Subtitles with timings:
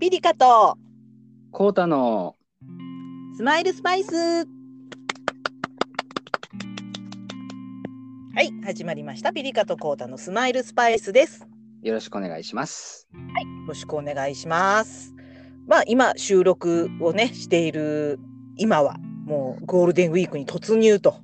[0.00, 0.78] ピリカと
[1.50, 2.34] コータの
[3.36, 4.14] スマイルスパイス。
[4.14, 4.46] は
[8.40, 9.30] い始まりました。
[9.30, 11.46] ピリカとコータのスマイルスパイスです。
[11.82, 13.10] よろしくお願いします。
[13.12, 13.20] よ
[13.68, 15.14] ろしくお願いします。
[15.66, 18.18] まあ今収録をねしている
[18.56, 21.16] 今はもうゴールデンウィークに突入と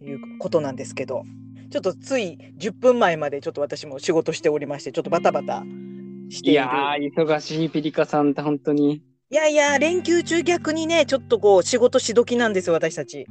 [0.00, 1.24] いうことなんですけど
[1.72, 5.64] ちょっとつい10分前までちょっと私も仕事しておりましてちょっとバタバタ
[6.30, 6.52] している。
[6.52, 9.02] いやー、忙しいピリカさんって本当に。
[9.30, 13.26] いやいや連休中逆にねちょっとこう仕事しどきなんですよ私たち。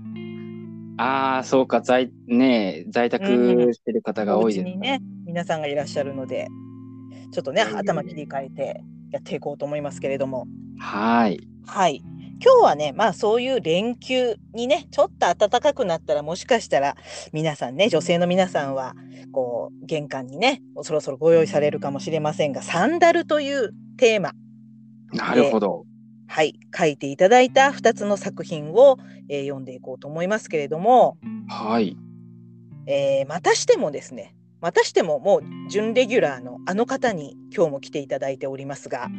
[0.97, 3.25] ああ、そうか、在、ねえ在宅
[3.73, 4.65] してる方がお多いです。
[4.67, 6.47] 家にね皆さんがいらっしゃるので
[7.31, 10.45] ちょっとね頭切り替えてやっていこうと思いますけれども。
[10.79, 11.39] はい。
[11.65, 12.03] はい
[12.44, 16.96] 今日はねまあそういう連休にねちょっと暖かくなったらもしかしたら
[17.34, 18.94] 皆さんね女性の皆さんは
[19.32, 24.34] こう玄関にねそろそろご用意されるかもしれませんがサンダルというテーマ
[25.13, 25.85] なるほど。
[26.29, 28.98] はい書いていただいた2つの作品を、
[29.29, 31.98] えー読んでいこうと思いますけれども、はい。
[32.85, 39.10] えーまたしてもですねまたしてももう準レギュラーのあの方に今日も来ていただいておりますが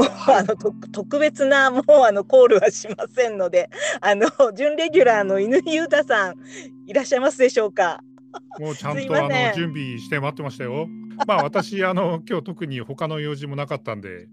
[0.00, 3.68] もうあのと特別なもうあのコールはしませんので
[4.00, 6.36] あの準レギュラーの犬井裕太さん
[6.86, 8.02] いらっしゃいますでしょうか？
[8.58, 10.86] もうちゃんとあの準備して待ってましたよ。
[11.26, 14.28] まあ私あの 今日特に他の用事もなかったんで、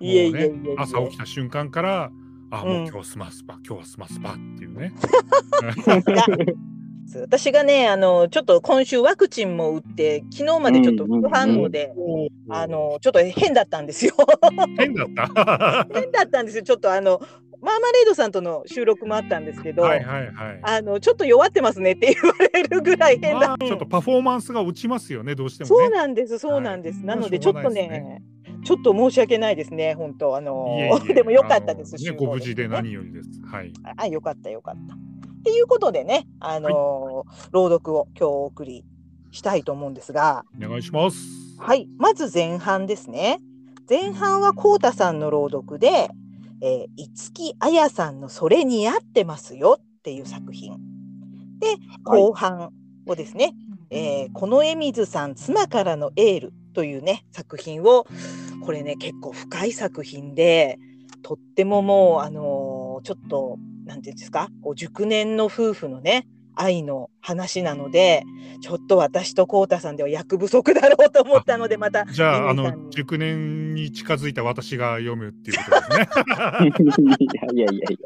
[0.00, 0.32] いえい
[0.76, 2.10] 朝起きた瞬間から
[2.50, 2.68] あうん。
[2.68, 4.92] もう今日スマスパ、今日はスマスパっていうね。
[7.16, 11.94] 私がねあのちょっと今週ワクチンも打って昨日までちょっと副反応で、
[12.50, 14.14] あのちょっと変だったんですよ
[14.76, 15.86] 変だった。
[16.00, 17.20] 変だったんですよちょっとあの
[17.60, 20.60] マーマレードさんとの収録もあったんですけど、はいはいはい。
[20.62, 25.90] あのちょっと弱ってますねって言われるぐらい変だまあ、ちょっとパフォーマンスが落ちますよねどうしてもそうね。
[25.90, 26.98] なんです、そうなんです。
[26.98, 28.22] はいなので、ちょっとしょうがないですね、
[28.64, 31.96] ちょっと申し訳ないですね、本当、あの でも良かったです。
[31.96, 33.28] ねご無事でね何よりです。
[33.50, 33.72] はい。
[33.96, 35.17] あ、よかった、よかった。
[35.38, 38.84] っていうことでね、あの朗読を今日お送り
[39.30, 41.18] したいと思うんですが、お願いします。
[41.58, 43.40] はい、まず前半ですね。
[43.88, 46.10] 前半はこうたさんの朗読で、
[46.60, 50.78] えー、五木彩さんのそれに合ってますよっていう作品。
[51.60, 52.70] で、はい後半
[53.06, 53.54] をですね、
[53.90, 58.06] えーこの江水さん妻からのエールというね作品を
[58.64, 60.78] これね結構深い作品で
[61.22, 64.48] とってももうあのーちょっとなんていうんですか？
[64.62, 66.28] こう熟年の夫婦のね
[66.60, 68.24] 愛の話なので
[68.62, 77.14] ちょっと私とこうたさんでは役不足だろうと思ったのでまたじゃああの熟年に近づいた私が読むっていうことですね。
[77.20, 77.98] いやいやいやい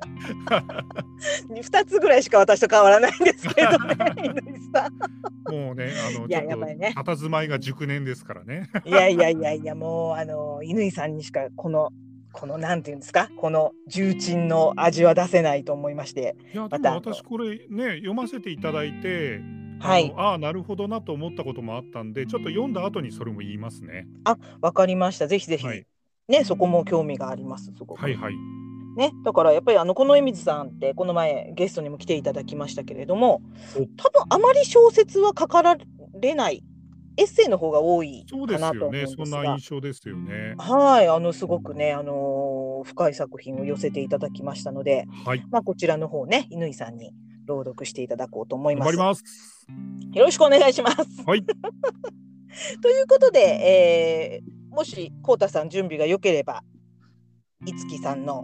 [1.62, 4.26] 2つぐらいしか私と変わらないんですけどね乾
[4.72, 5.53] さん。
[5.53, 8.69] もうねあの いややばいねと佇まいが熟年ですからね。
[8.84, 11.91] いやいやいやいやもうあの乾さんにしかこの
[12.32, 13.28] このなんていうんですか？
[13.37, 16.37] この重鎮の味は出せないと思いまして。
[16.53, 19.41] いやでも私これね読ませていただいて、
[19.81, 20.10] はい。
[20.10, 24.06] あのああなるほどなと思ったこともあったんでちょっと読んだ後にそれも言いますね。
[24.60, 25.26] わかりました。
[25.28, 25.87] ぜひぜひ、はい。
[26.28, 28.34] ねそこも興味がありますすごく、はいはい。
[28.97, 33.42] ねだからやっぱりあのこの江水さんってこの前ゲストにも来ていただきましたけれども
[33.76, 33.81] お。
[33.81, 35.76] 多分あまり小説は書から
[36.21, 36.62] れない
[37.17, 38.87] エッセイの方が多いそうでかなとすよね。
[38.87, 40.55] 思うんですがそんな印象ですよね。
[40.59, 45.45] はいあのすごくねあのー深い作品を寄せていただきましたのではい。
[45.51, 47.12] まあこちらの方ね乾さんに
[47.47, 49.67] 朗読していただこうと思います頑張ります。
[50.12, 50.99] よろしくお願いします。
[51.27, 51.45] はい。
[52.83, 56.65] ということで、えーもしこうたさん準備が良ければ、
[57.67, 58.43] いつきさんの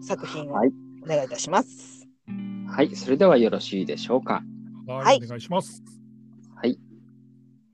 [0.00, 0.72] 作品をはい
[1.04, 2.08] お願いいたします。
[2.66, 2.72] や。
[2.72, 4.42] はい、それではよろしいでしょうか。
[4.86, 5.82] は、はいいお願いします。
[6.54, 6.78] はい。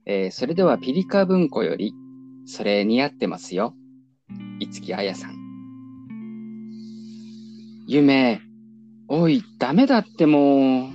[0.05, 1.93] えーそれではピリカ文庫より、
[2.45, 3.73] それ似合ってますよ。
[4.59, 5.43] 五木彩さん。
[7.87, 8.41] 夢、
[9.07, 10.89] おい、ダメだってもう。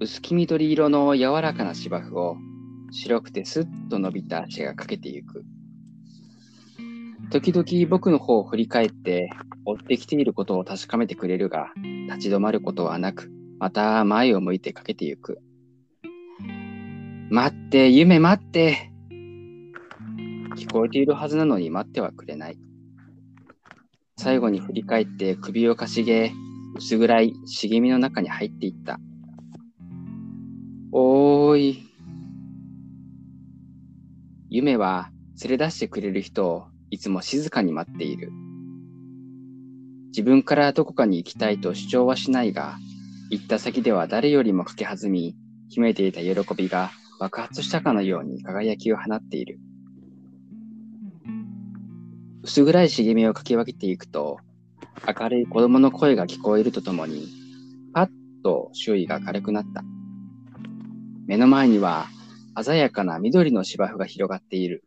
[0.00, 2.36] 薄黄緑色の柔らかな芝生を
[2.90, 5.44] 白くてスッと伸びた足がかけてゆく。
[7.30, 9.30] 時々僕の方を振り返って
[9.64, 11.72] 追ってきていることを確かめてくれるが、
[12.08, 15.42] 立ち止まることはなく、また前を向いてかけてゆく。
[17.28, 18.92] 待って、夢待って。
[20.56, 22.58] 聞こえているはずなのに待ってはくれない。
[24.16, 26.32] 最後に振り返って首をかしげ、
[26.76, 29.00] 薄暗い茂みの中に入っていった。
[30.92, 31.82] おーい。
[34.48, 35.10] 夢は
[35.42, 38.30] 連れ出してくれる人をいつも静かに待っている。
[40.08, 42.78] 自分からどこかに行きたいと主張はしないが、
[43.30, 45.34] 行った先では誰よりもかけ弾み、
[45.68, 49.58] 秘めていた喜びが爆発したかのように輝きを放っている。
[52.42, 54.38] 薄暗い茂みをかき分けていくと、
[55.20, 57.28] 明るい子供の声が聞こえるとともに、
[57.92, 58.08] パッ
[58.44, 59.82] と周囲が明るくなった。
[61.26, 62.06] 目の前には
[62.62, 64.84] 鮮やかな緑の芝生が広がっている。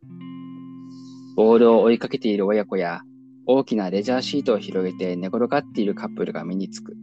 [1.36, 3.02] ボールを追いかけている親子や
[3.46, 6.96] 大きなレジャーシートを広げて寝転がっているカップルが目につく。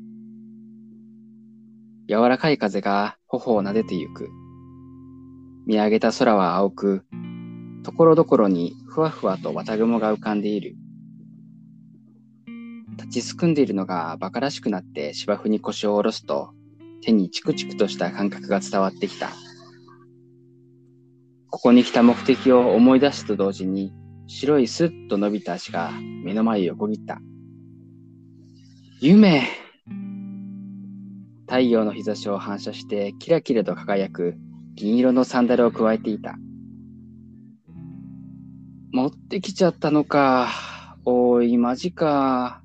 [2.10, 4.30] 柔らかい風が頬を撫でてゆく。
[5.68, 7.06] 見上げた空は青く、
[7.84, 10.78] ところどころにふわふわと綿雲が浮かんでいる。
[12.98, 16.52] 立ちすくんでいるのが馬鹿らしくなって芝生に腰を下ろすと、
[17.02, 19.32] 手にチクチクとした感覚が伝わってきた。
[21.50, 23.92] ここに来た目的を思い出すと同時に、
[24.26, 25.92] 白いスッと伸びた足が
[26.24, 27.20] 目の前を横切った。
[29.02, 29.44] 夢
[31.46, 34.38] 太陽の日差しを反射してキラキラと輝く
[34.78, 36.36] 銀色のサンダルを加えていた。
[38.92, 40.50] 持ってきちゃったのか。
[41.04, 42.62] おい、マジか。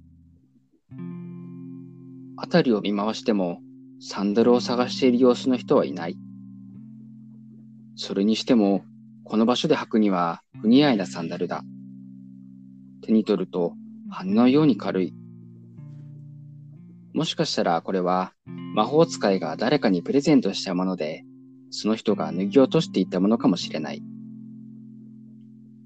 [2.36, 3.60] あたりを見回しても、
[3.98, 6.18] サンダルを探している様子の人はいない。
[7.96, 8.84] それにしても、
[9.24, 11.62] この場所で履くには不似合いなサンダルだ。
[13.00, 13.72] 手に取ると
[14.10, 15.14] 羽のように軽い。
[17.14, 18.34] もしかしたらこれは
[18.74, 21.24] 魔法使いが誰かにプレゼントしたもので、
[21.72, 24.02] その人が脱ぎ落としていたものかもしれない。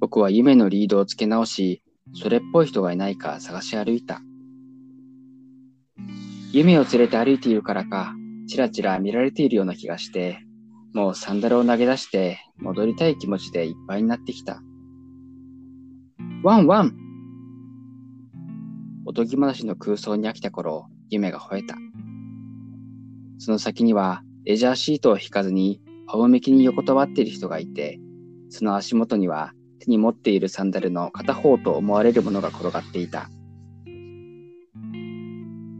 [0.00, 4.20] 僕は夢のリードを付け直し、それっぽい人がいないか探し歩いた。
[6.52, 8.14] 夢を連れて歩いているからか、
[8.48, 10.40] ちらちら見られているような気がして、
[10.92, 14.60] もうサンダルを投げ出して戻りたい気持ちでいっぱいになってきた。
[16.42, 16.96] ワンワン
[19.04, 21.76] おとぎ話の空想に飽きた頃、夢が吠えた。
[23.38, 27.98] その先には、レジャーシートを引かずに、仰向けに横たわっている人がいて、
[28.48, 33.28] その足元には手に持っているサンダルの片方と思われるものが転がっていた。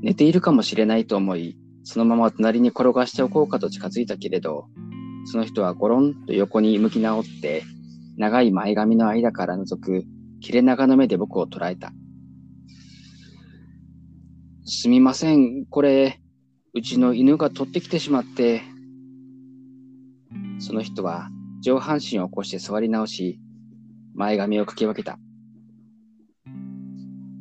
[0.02, 4.66] 寝ているかもしれないと思い、そのまま隣に転がしておこうかと近づいたけれど、
[5.26, 7.62] その人はゴロンと横に向き直って、
[8.16, 10.04] 長い前髪の間から覗く
[10.40, 11.92] 切れ長の目で僕を捉えた。
[14.64, 16.20] すみません、これ、
[16.76, 18.61] うちの犬が取ってきてしまって。
[20.58, 21.31] その人は
[21.62, 23.40] 上半身を起こして座り直し、
[24.14, 25.19] 前髪をかき分けた。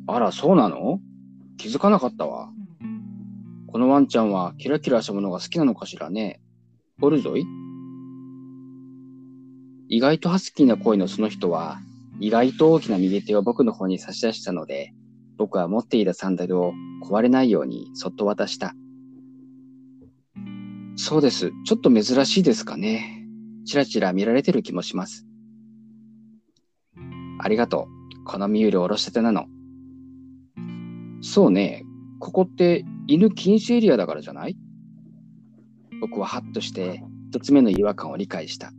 [0.06, 1.00] あら、そうなの？
[1.58, 2.48] 気づかなかったわ。
[3.66, 6.40] このワンちゃんはキラキラしたものが好きなのかしらね。
[7.02, 7.44] おるぞい
[9.90, 11.78] 意外とハスキーな声のその人は、
[12.20, 14.94] 意外と大きな右手を僕の方に差し出したので、
[15.36, 16.72] 僕は持っていたサンダルを
[17.04, 18.72] 壊れないようにそっと渡した。
[20.96, 21.52] そうです。
[21.64, 23.22] ちょっと珍しいですかね。
[23.66, 25.26] ちらちら見られてる気もします。
[27.38, 27.88] ありがと
[28.22, 28.24] う。
[28.24, 29.46] このミュールおろしたてなの。
[31.20, 31.84] そうね。
[32.18, 34.56] ここって犬禁止エリアだからじゃない？
[36.00, 38.72] 僕はハッとして一つ目の違和感を理解した。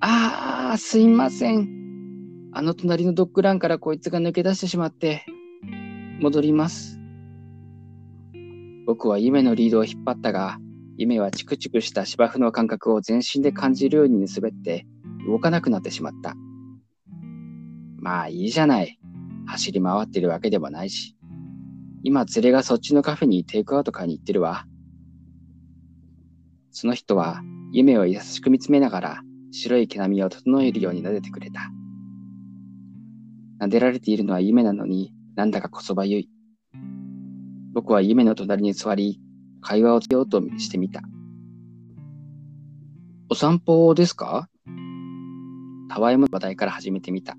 [0.00, 2.50] ああ、すいません。
[2.52, 5.24] あの隣のドッグランからこいつが抜け出してしまって、
[6.20, 6.98] 戻ります。
[8.86, 10.58] 僕は夢のリードを引っ張ったが、
[10.98, 14.86] 夢はチクチクした芝生の感覚を全身で感じるように滑って
[15.26, 16.34] 動かなくなってしまった。
[17.98, 18.98] まあいいじゃない。
[19.46, 21.16] 走り回ってるわけでもないし。
[22.02, 24.64] 今連れがそっちのカフェにテイクアウト買いに行ってるわ。
[26.70, 31.60] その人は夢を優しく見つめながら白い毛並みを整えるように撫でてくれた。
[33.60, 36.30] 撫でられているのは夢なのになんだかこそばゆい。
[37.72, 39.20] 僕は夢の隣に座り、
[39.60, 41.02] 会話をしようとしてみた。
[43.28, 44.48] お散歩ですか？
[45.88, 47.36] たわいも話題から始めてみた。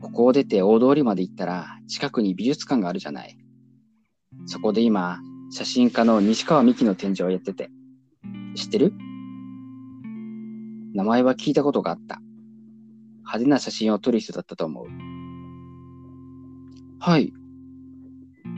[0.00, 3.36] ここを出て大通りまで行ったら近くに美術館があるじゃない。
[4.46, 7.70] そこで今、写真家の西川美希の展示をやってて。
[8.54, 8.92] 知ってる？
[10.94, 12.20] 名前は聞いたことがあった。
[13.18, 14.86] 派手な写真を撮る人だったと思う。
[16.98, 17.32] はい。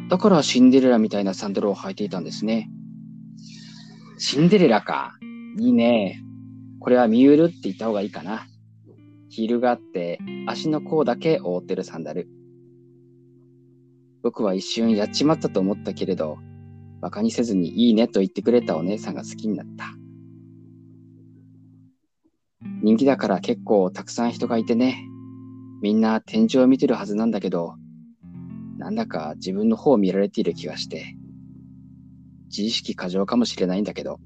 [0.09, 2.71] だからシンデレラみたいなサンダルを履いていたんですね。
[4.17, 5.15] シンデレラか。
[5.59, 6.23] いいね。
[6.81, 8.47] これはミュールって言った方がいいかな。
[9.29, 12.29] ヒールがあって足の甲だけ覆ってるサンダル。
[14.23, 16.39] 僕は一瞬やっちまったと思ったけれど、
[17.01, 19.95] 馬鹿にせずにいいねと言ってくれたお姉さんが好きになった。
[22.83, 25.05] 人気だから結構たくさん人がいてね。
[25.81, 27.75] みんな天井を見てるはずなんだけど、
[28.79, 31.17] なんだか自分の方を見られている気がして、
[32.47, 34.21] 自意識過剰かもしれないんだけど。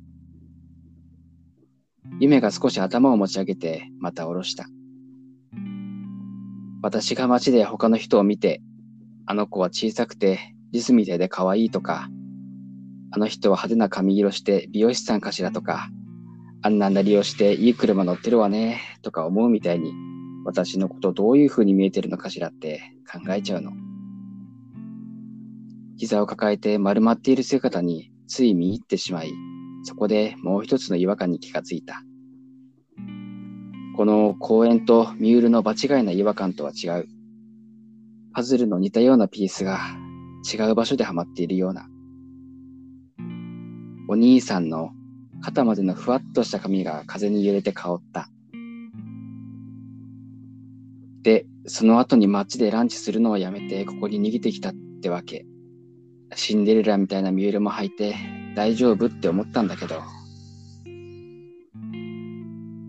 [2.20, 4.66] 夢が少し頭を持ち上げてまた下ろした。
[6.82, 8.60] 私が街で他の人を見て、
[9.24, 12.10] あの子は小さくてリスみたいで可愛いとか、
[13.10, 15.88] あの人は派手な髪色して美容師さんかしらとか、
[16.60, 19.94] あんななりをしていい車乗ってるわね、とか思うみたいに、
[20.44, 23.72] 私のことどういう風に見えてるのかしらって考えちゃうの。
[25.96, 29.32] 膝を抱えて丸まっている姿につい見入ってしまい、
[29.84, 32.02] そこでもう一つの違和感に気がついた。
[33.96, 37.06] この公園とミュールの場違いな違和感とは違う。
[38.32, 39.78] パズルの似たようなピースが
[40.50, 41.86] 違う場所ではまっているような。
[44.08, 44.90] お兄さんの
[45.42, 48.28] 肩までのふわっとした髪が風に揺れて香った。
[51.22, 55.46] で、その後に街でランチするのをやめてここに逃げてきたってわけ。
[56.34, 58.16] シンデレラみたいなミュールも履いて
[58.54, 60.02] 大丈夫って思ったんだけど。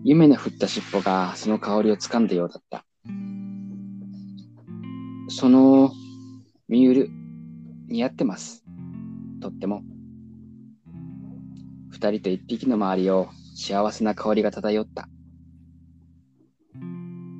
[0.06, 2.84] 夢の振った尻尾がその香りをつかんだようだった。
[5.28, 5.92] その
[6.68, 7.10] ミュール
[7.88, 8.64] 似合ってます。
[9.40, 9.82] とっても。
[11.90, 15.08] 二人と一匹の周りを幸せな香りが漂った。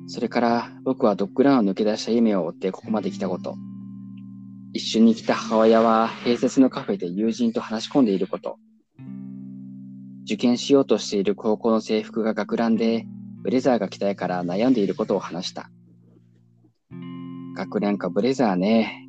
[0.07, 3.55] それから僕はドッグランを抜け出した夢を追ってここまで来たこと。
[4.75, 8.59] 一緒に来た母親は併設のカフェで友人と話し込んでいること。
[10.25, 13.07] 受験しようとしている高校の制服が学ランで、
[13.41, 15.69] ブレザーが着たいから悩んでいることを話した。
[17.55, 19.07] 学ランかブレザーね。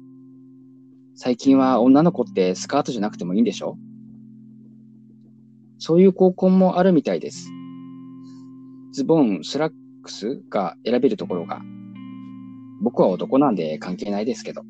[1.17, 3.77] 最近は女の子ってスカートじゃなくてもいいんでしょ？
[5.79, 7.51] そういう高校もあるみたいです。
[8.93, 9.73] ズボン、スラッ
[10.05, 11.61] クスが選べるところが。
[12.83, 14.63] 僕は男なんで関係ないですけど。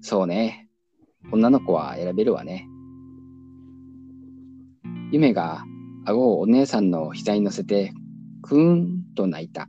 [0.00, 0.68] そうね。
[1.32, 2.66] 女の子は選べるわね。
[5.12, 5.64] 夢が
[6.04, 7.92] 顎をお姉さんの膝に乗せて、
[8.42, 9.68] くーんと泣いた。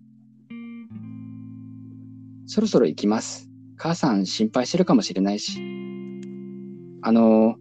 [2.45, 3.49] そろそろ行きます。
[3.77, 5.59] 母さん心配してるかもしれないし。
[7.01, 7.55] あの、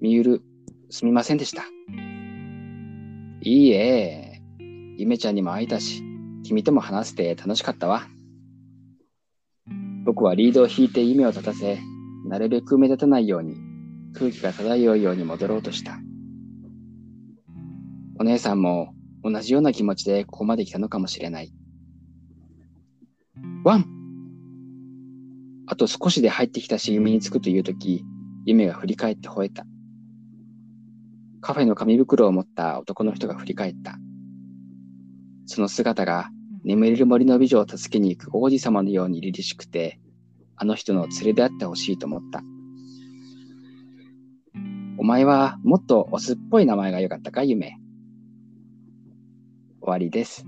[0.00, 0.42] みゆる、
[0.90, 1.64] すみませんでした。
[3.42, 4.40] いいえ、
[4.96, 6.02] ゆめちゃんにも会えたし、
[6.44, 8.06] 君とも話せて楽しかったわ。
[10.04, 11.78] 僕はリードを引いて夢を立たせ、
[12.28, 13.56] なるべく目立たないように、
[14.12, 15.98] 空気が漂うように戻ろうとした。
[18.20, 21.52] お姉さんも同じような気持ちでここまで来たのかもしれない。
[23.64, 23.86] ワン
[25.66, 28.04] あと少しで入ってきたし、夢に着くというとき、
[28.44, 29.66] 夢が振り返って吠えた。
[31.40, 33.98] カフェの紙袋を持った男の人が振り返った。
[35.46, 36.30] その姿が
[36.64, 40.00] 眠れる森の美女を助けに行く王子様のように凛々しくて、
[40.58, 42.42] あの人の連れであってほしいと思った。
[44.98, 47.76] お前はもっとオスっぽい名前が良かったか、夢？
[49.80, 50.44] 終わりです。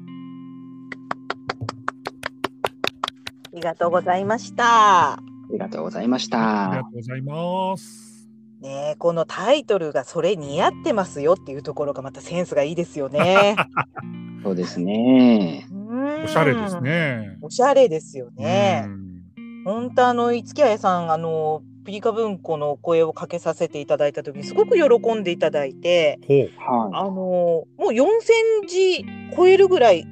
[3.52, 5.12] ありがとうございました。
[5.12, 5.18] あ
[5.52, 6.70] りがとうございました。
[6.72, 8.28] ありがとうございます。
[8.60, 13.56] ねこのタイトルがそれ似合ってますよっていうところがまたセンスがいいですよね。
[14.42, 15.66] そうですね。
[16.24, 17.38] おしゃれですね。
[17.40, 18.86] おしゃれですよね。
[19.70, 26.18] 本当あの五木彩さんあのピリカ文庫の声をかけさせていただいた時にすごく喜んでいただいて、
[26.66, 28.32] あのもう4セ
[28.64, 30.06] ンチ超えるぐらい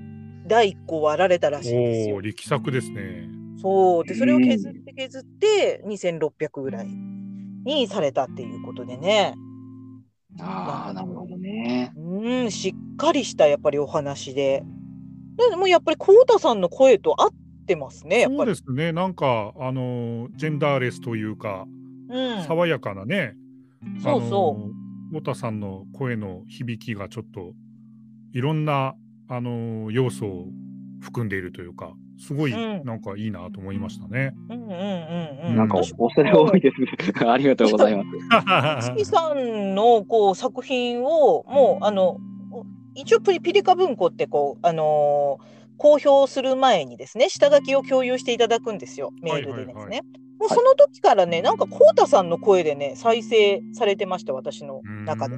[0.46, 2.20] 第1個割られたらしいんですよ。
[2.20, 3.28] 力作ですね。
[3.60, 6.86] そうでそれを削って削って2600ぐらい
[7.64, 9.34] にされたっていうことでね。
[10.40, 11.92] ああなるほどね。
[11.96, 14.62] うんしっかりしたやっぱりお話で。
[15.50, 17.30] でもやっぱり浩太さんの声と合っ
[17.68, 21.66] ってますね、そうですね、なんか、あのジェンダーレスというか、
[22.08, 23.34] うん、爽やかなね、
[24.02, 24.74] そうそう。
[25.10, 27.52] 太田さんの声の響きがちょっと、
[28.32, 28.94] いろんな、
[29.30, 30.46] あの要素を
[31.02, 34.32] 含んでいるというか、すごい、なんかいいなと思いましたね。
[34.48, 35.56] うんうんうんうん。
[35.56, 36.88] なんか、恐れ多いですね。
[37.28, 38.04] ありがとうございま
[38.80, 38.88] す。
[38.88, 42.18] 月さんのこう作品を、もう、あの、
[42.94, 49.74] 一応ピリカ文庫ってこう、あのー公表する前にですね下書きを共有していただくんですよメールでですね。
[49.74, 50.02] はいはいはい、
[50.40, 55.36] もうその時からね、なんかこうたさんの声でね再生されてました私の中で。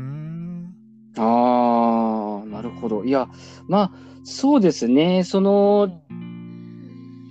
[1.18, 3.04] ああなるほど。
[3.04, 3.28] いや
[3.68, 3.92] まあ
[4.24, 5.24] そうですね。
[5.24, 6.02] その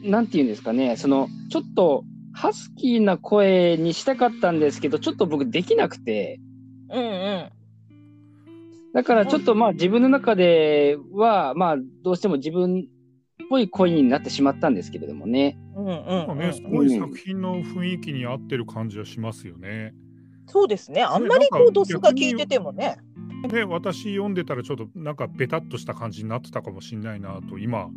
[0.03, 0.95] なんて言うんですかね。
[0.97, 6.39] そのちょっとハスキーな声にしたかったんですけどちょっと僕できなくて。
[6.91, 7.49] うんうん。
[8.93, 12.87] だからちょっとまあ自分の中ではまあどうしても自分
[13.49, 15.57] ぽい声になってしまったんですけれどもね。
[15.75, 15.85] うん
[16.31, 19.93] うん、ね、すごい作品の雰囲気に合ってる感じはしますよね。
[20.47, 21.01] そうですね。
[21.01, 22.97] あんまりこうドスが聞いててもね。
[23.51, 27.87] ね、私読んでたらちょっとなんかベタっとした感じになってたかもしれないなと今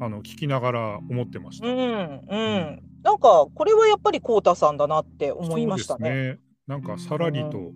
[0.00, 1.66] あの聞きながら思ってました。
[1.66, 2.82] うんうん。
[3.02, 6.08] なんかこれはやっぱりコウタさんだなって思いましたね。
[6.08, 6.40] そうですね。
[6.66, 7.72] なんかさらりと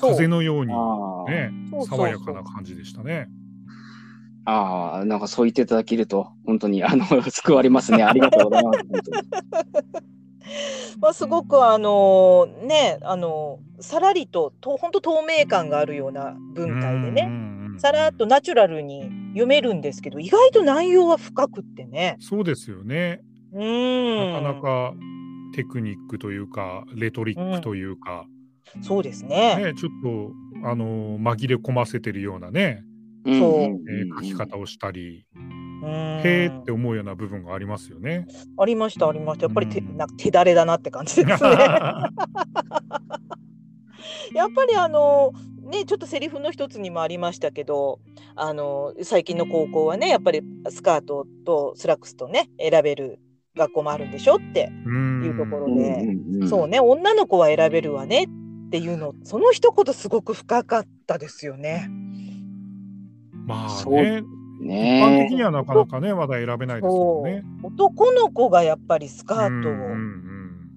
[0.00, 0.72] 風のように
[1.30, 1.50] ね、
[1.86, 3.28] 爽やかな感じでしたね。
[4.50, 8.02] ああ、なんかそう言っていただけると、本当に、あの、 救われますね。
[8.02, 8.80] ありがとうございます。
[11.00, 17.24] まあすごくあのねあのさらりとと本当透明感があるような文体でね。
[17.26, 22.16] うんうんうんさらっとナチュラルに読めるんですけど意外と内容は深くってね。
[22.18, 23.20] そうですよね。
[23.52, 24.94] うーんなかなか
[25.54, 28.26] テクニックというか、レトリックというか、
[28.82, 29.56] そうですね。
[29.56, 32.82] ね、ちょっと、あの紛れ込ませてるようなね、
[33.38, 33.50] そう。
[33.60, 36.20] うんえうんー書き方をしたり、うーん。
[36.20, 38.26] へーって思うような部分がありますよね。
[38.58, 39.46] ありましたありました。
[39.46, 39.96] やっぱり手,、うん。
[39.96, 41.50] なんか手だれだなって感じですね。
[44.34, 45.32] やっぱりあの
[45.62, 48.00] ねちょっとセリフの一つにもありましたけど
[48.36, 53.20] あの最近の高校はねやっぱりスカートとスラックスとね選べる
[53.56, 56.40] 学校もあるんでしょってうんいうところうん。
[56.40, 61.88] で、そうね女の子は選べるわねっていうのその一言すごく深かったですよね。
[63.48, 64.22] まあそうね、
[64.60, 67.42] 一ね般的にはなかなかね、まだ選べないですよね。
[67.62, 70.28] 男の子がやっぱりスカートを、うんうん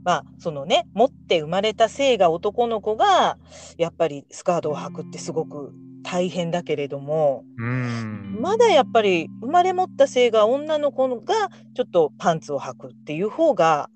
[0.04, 3.38] まあそのね持って生まれた性が男の子が
[3.78, 7.44] やっぱりスカートを履くってすごく大変だけれども。
[7.58, 7.68] うん。
[7.68, 13.90] うんまだやっぱり生まれ持った性が女の子がちょっとパンツを履くっていう方が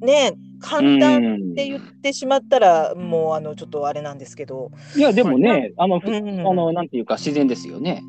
[0.00, 8.02] ね簡単って言ってしまったらもうあのちょっとあれなんですけどいや、でもね、あの、うんあの、なんていうか、自然ですよね。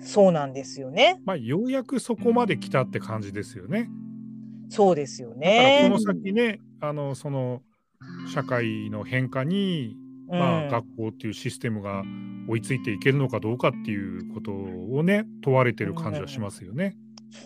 [0.00, 3.88] そうなんですよねまあ、ようやくそこまで来たって感じですよね。
[4.70, 5.98] そうですよだからこねの。
[5.98, 7.62] 先ね、あのその
[8.32, 9.96] 社会の変化に、
[10.28, 12.04] まあ、うん学校っていうシステムが
[12.48, 16.96] 追いついていけるのかどうかっていうことをね問われてる感じはしますよね。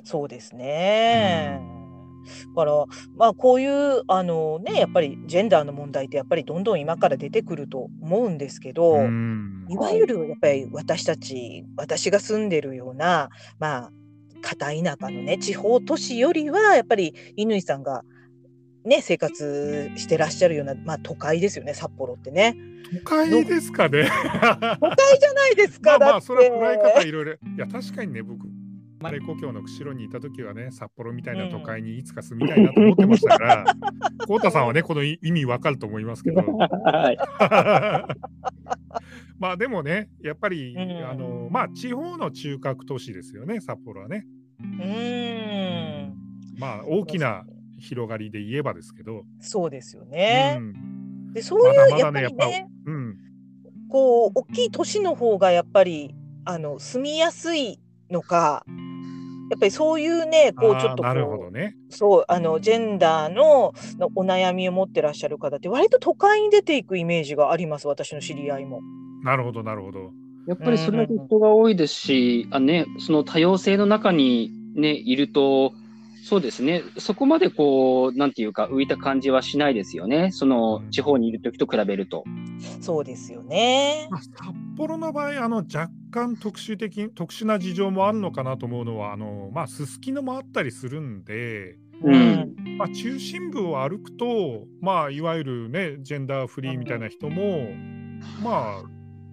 [0.04, 1.81] そうですね。
[2.22, 2.72] だから
[3.16, 13.90] まあこういうあのねやっぱりジェンダーの問題ってやっぱりどんどん今から出てくると思うんですけど、うんいわゆるやっぱり私たち私が住んでるようなまあ
[14.42, 18.02] 片田舎のね地方都市よりはやっぱり乾さんが
[18.84, 22.56] ね生活してらっしゃるようなまあ都会ですよね札幌ってね
[22.92, 24.04] 都会ですかね。
[24.04, 27.32] 都会じゃないですか、 まあまあそれは捉え方いろいろ。
[27.32, 28.46] いや確かにね僕
[29.02, 33.64] 生まれ故郷の釧路にいた時はね札幌みたいな都会にいつか住みたいなと思ってましたから、
[34.28, 36.40] 浩太さんはねこの意味わかると思いますけど。
[36.46, 37.18] はい。
[39.40, 44.24] まあでもねやっぱり、うんあのまあ地方の中核都市ですよね札幌はね。
[44.60, 46.14] うーん
[46.58, 47.44] まあ大きな
[47.80, 49.24] 広がりで言えばですけど。
[49.40, 50.54] そうですよね。
[50.58, 50.74] うん
[51.32, 53.16] でそういうやっぱりねうん
[53.88, 58.64] こう大きい都市の方がやっぱりあの住みやすいのか
[59.52, 61.76] やっぱりそういうねこうちょっとなるほこどね。
[61.90, 68.80] うそうあのジェンダーののお悩みを持ってらっしゃる方って割と都会に出ていくイメージがあります私の知り合いも。
[69.22, 70.10] なるほどなるほど。
[70.46, 75.74] やっぱりそれだけ人が多いですし、あね、その多様性の中にね、いると、
[76.24, 80.30] そうですね、そこまでこう、なんていうか、浮いた感じはしないですよね。
[80.32, 82.24] その地方にいる時と比べると。
[82.80, 84.08] そうですよね。
[84.10, 84.32] まあ、札
[84.76, 91.76] 幌の場合あの若干特殊的特殊な事情もあるのかなと思うのはあのまあすすきのもあったりするんで。
[92.04, 97.68] うんまあ、中心部を歩くと、まあ、いわゆるねジェンダーフリーみたいな人も、
[98.42, 98.82] まあ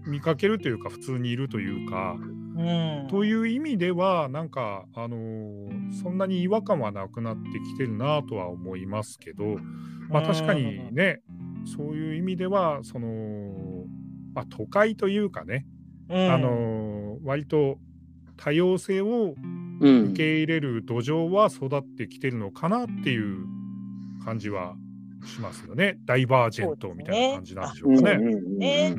[0.06, 9.58] 見かけるというか普通にいるというか、うんという意味ではなんか、あのーそんなに違和感はなくなってきてるなとは思いますけど、
[10.10, 11.22] まあ、確かにね、
[11.65, 13.86] そういう意味ではその、
[14.34, 15.65] まあ、都会というかね、
[16.10, 16.32] うん。
[16.32, 17.78] あのー割と
[18.38, 19.36] 多様性を
[19.82, 20.04] うん。
[20.10, 23.45] 受け入れる土壌は育ってきてるのかなっていう
[24.26, 24.76] 感じは
[25.26, 25.98] しますよね。
[26.06, 28.17] ダイバージェントみたいな感じなんでしょううんか
[28.58, 28.95] ね。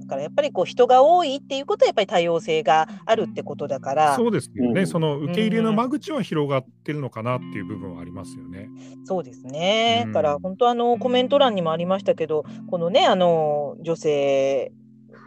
[0.00, 4.16] だからやっぱりこう人が多いっていうことはやっぱり多様性があるってことだから。
[4.16, 4.86] そうですよね、うん。
[4.86, 8.68] その受け入れの間口は広がってるのかなっていう部分はありますよね。
[9.04, 10.02] そうですね。
[10.06, 10.12] うん。
[10.12, 14.72] だから本当あのコメント欄にもありましたけど、このねあの女性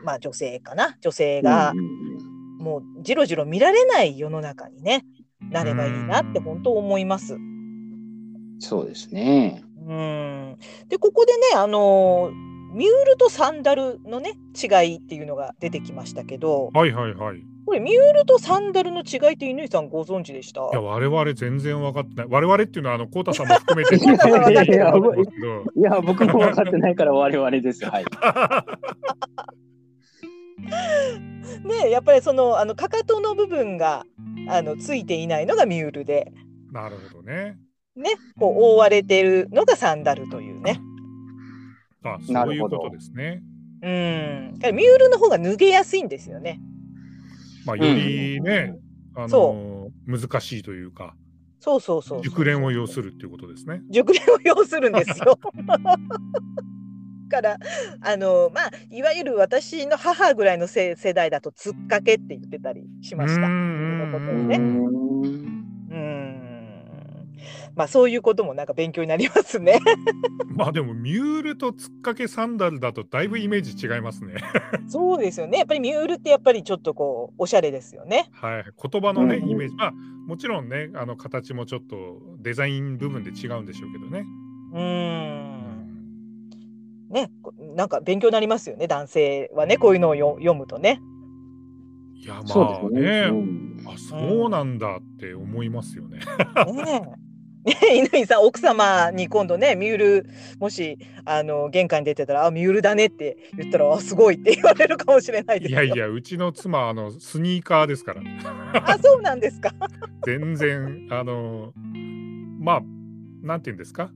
[0.03, 1.73] まあ女性かな女性が
[2.59, 5.05] もうじろじろ見られない世の中にね
[5.51, 7.37] なればいいなって本当思います。
[8.59, 9.63] そうですね。
[9.87, 10.57] うん。
[10.87, 12.31] でここでねあの
[12.73, 17.39] ミュールとサンダルのね違いっていうのが出てきましたけど、はいはいはい。
[17.39, 20.61] いこれミュールとサンダルの違いって乾さんご存知でした？
[20.73, 22.27] や我々全然分かってない。
[22.29, 27.85] 我々っていうのはあのコウタさんも含めて いや、僕も分かってないから我々です。
[27.85, 28.05] はい。
[30.62, 34.06] ねやっぱりそのあのかかとの部分が
[34.47, 36.32] あのついていないのがミュールで、
[36.71, 37.58] なるほどね。
[37.95, 40.80] ね、こう覆われてるのがサンダルというね。
[42.04, 43.43] あ、そういうことですね。
[43.84, 44.54] うん。
[44.76, 46.60] ミュールの方が脱げやすいんですよね。
[47.65, 48.76] まあ、よりね、
[49.15, 51.15] あの難しいというか、
[51.60, 52.24] そうそうそうそう。
[52.24, 53.82] 熟練を要するっていうことですね。
[53.89, 55.38] 熟練を要するんですよ。
[57.31, 57.57] から
[58.01, 63.47] あのまあいわゆる私の母ぐらいの世世代だとつっかけって言ってたりしました。
[63.47, 64.91] うん。
[67.75, 69.79] まあそういうこともなんか勉強になりますね。
[70.47, 74.35] まあでも、ミュールとつっかけサンダルだとだいぶイメージ違いますね。
[74.87, 75.59] そうですよね。
[75.59, 78.29] やっぱりミュールってやっぱりちょっとこうおしゃれですよね。
[78.33, 78.65] はい。
[78.91, 79.75] 言葉のね、うんイメージ。
[79.75, 79.91] まあ、
[80.27, 84.25] もちろんね、あの形もちょっとデザイン部分で違うんでしょうけどね。
[84.73, 85.61] うーん。
[87.12, 88.88] ね、こなんか勉強になりますよね。
[88.88, 91.00] 男性はね、こういうのをよ読むとね。
[92.15, 93.02] いや、まあね。
[93.02, 96.19] ね、うんあ、そうなんだって思いますよね。
[96.74, 97.32] ねえ。
[97.63, 100.26] ねえ乾さん奥様に今度ねミュール
[100.60, 105.84] もしあの玄関に出てたら「あミュールだね」って言ったら「あすごい」って言われるかもしれないですよ。
[105.84, 108.21] いやいや、うちの妻、あの、スニーカーですから。
[108.84, 109.71] あそうなんですか。
[110.26, 111.71] 全然、あの、
[112.60, 112.82] まあ、
[113.43, 114.12] なんていうんですか？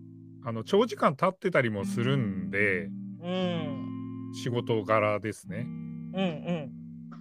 [0.45, 2.85] あの、長時間立ってたりもするんで、
[3.23, 3.95] うん
[4.35, 5.65] 仕事柄ですね。
[6.13, 6.71] うんうん。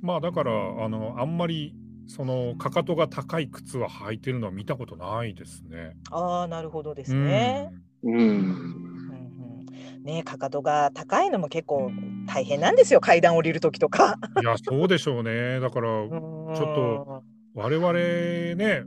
[0.03, 1.75] まあ、だから、あの、あんまり、
[2.07, 5.97] その、かかとが高い靴は履いてるのは見たことないですね。
[6.11, 7.71] ああなるほどですね。
[8.03, 8.15] うん。
[8.15, 11.91] うんうん、ねえかかとが高いのも結構
[12.27, 14.19] 大変なんですよ階段降りる時とか。
[14.37, 14.43] うん。
[14.43, 15.61] いや、そうでしょうね。
[15.61, 17.23] だから、ちょちょっと
[17.55, 18.83] 我々ね、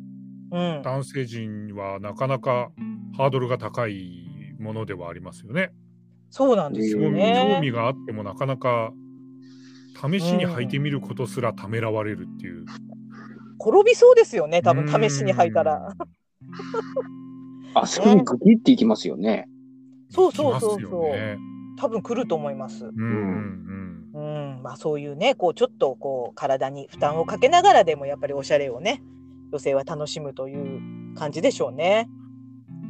[0.52, 2.69] うん、男性陣はなかなか
[3.15, 4.26] ハードルが高い
[4.59, 5.71] ものではありますよね。
[6.29, 7.57] そうなんですよ興味興ね。
[7.61, 8.91] 味があってもなかなか
[9.95, 12.65] 試しに履いてみることすらためらわれるっていう。
[13.59, 15.95] 転びそうですよね多分試しに履いたら。
[15.97, 16.07] うん。
[17.73, 19.47] あそこにグキっていきますよね。
[20.09, 21.37] そうそうそうそうね
[21.77, 22.85] 多分来ると思います。
[22.85, 23.67] うんうん
[24.13, 29.03] うん、まあそういうね、こうちょっとこう体に負担をかけながらでもやっぱりおしゃれをね、
[29.51, 32.09] 女性は楽しむという感じでしょうね。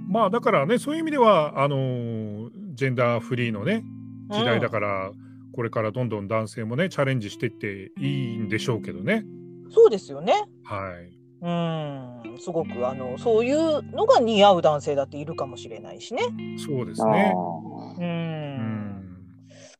[0.07, 0.13] うん。
[0.13, 3.83] まあだからねそういう意味ではあのージェンダーフリーのね
[4.29, 5.11] 時代だから、
[5.53, 9.23] これからどんどん男性もねチャレンジしていっていいんでしょうけどね。
[9.69, 10.33] そうですよね。
[10.63, 11.17] はい。
[11.39, 16.23] うん、すごくあのそういうのが似合う男性だっているかもしれないしね。
[16.57, 17.33] そうですあね。
[17.35, 19.17] う、うんん。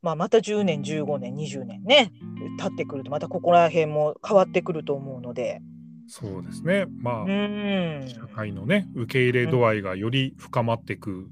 [0.02, 2.12] まあまた10年、15年、20年ね、
[2.60, 5.62] 経ってくるとまたここら辺も変わってくると思うので。
[6.08, 6.86] そうですね。
[7.02, 11.28] まあ、うん、社会のね受け入れ度合いがより深まっていく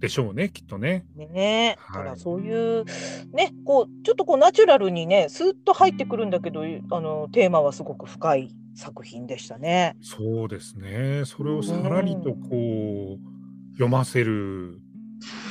[0.00, 1.04] でしょうね、きっとね。
[1.14, 2.84] ねだはいからそういう
[3.32, 9.96] ねこうちょっとこうナチュラルにねスーッと入ってくるんだけどあのテーマはすごく深い作品でしたね。
[10.00, 11.24] そうですね。
[11.26, 14.80] それをさらりとこう読ませる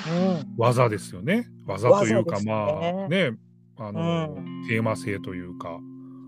[0.08, 1.48] うん、技ですよね。
[1.68, 3.32] 技というか、ねまあね、
[3.78, 5.80] あの、うテーマ性というか。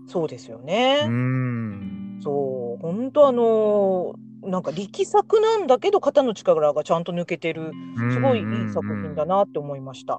[0.06, 1.06] そうですようね。
[1.06, 2.01] ん。
[2.22, 4.14] そう本当あの
[4.48, 7.72] なんか力作なんだけど肩の力がちゃんと抜けてる
[8.10, 9.32] すごいいい作品だな。
[9.32, 10.18] なって思いました。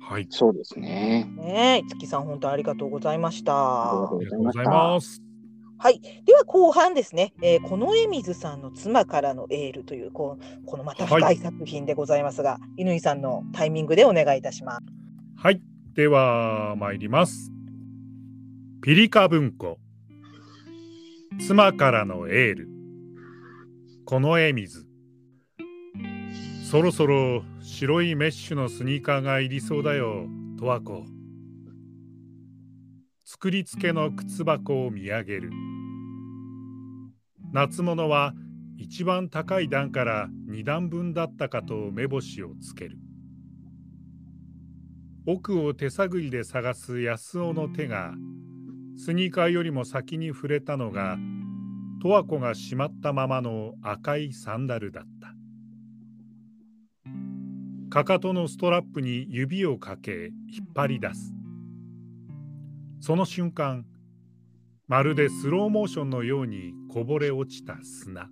[0.00, 0.26] はい。
[0.30, 1.30] そうですね。
[1.36, 3.54] ねえ、いつきさん本当ありがとうございました。
[3.54, 5.22] あありがとうございます。
[5.76, 14.84] はい、では後半ですね、えー、この江水さんの妻からのエールというこうこのまた深い作品でございますが、乾さんのタイミングでお願いいたします。
[15.36, 15.60] はい。
[15.94, 17.52] では、参ります。
[18.82, 19.78] ピリカ文庫。
[21.40, 22.68] 妻からのエール。
[24.06, 24.86] この絵水。
[26.70, 30.26] そろそろ白いメッシュのスニーカーがいりそうだよ、
[30.58, 31.04] とわこ。
[33.24, 35.50] 作り付けの靴箱を見上げる。
[37.52, 38.32] 夏物は
[38.78, 42.96] 一番高い段から二段分だったかと目星をつける。
[45.26, 48.14] 奥を手探りで探す安尾の手が
[48.96, 51.18] スニーカーよりも先に触れたのが
[52.02, 55.34] 十和子がしまったままの赤いサンダルだった。
[57.90, 61.32] かかとのストラップに指をかけ引っ張り出す。
[63.00, 63.86] その瞬間
[64.86, 68.28] まるでスローモーションのようにこぼれ落ちた砂。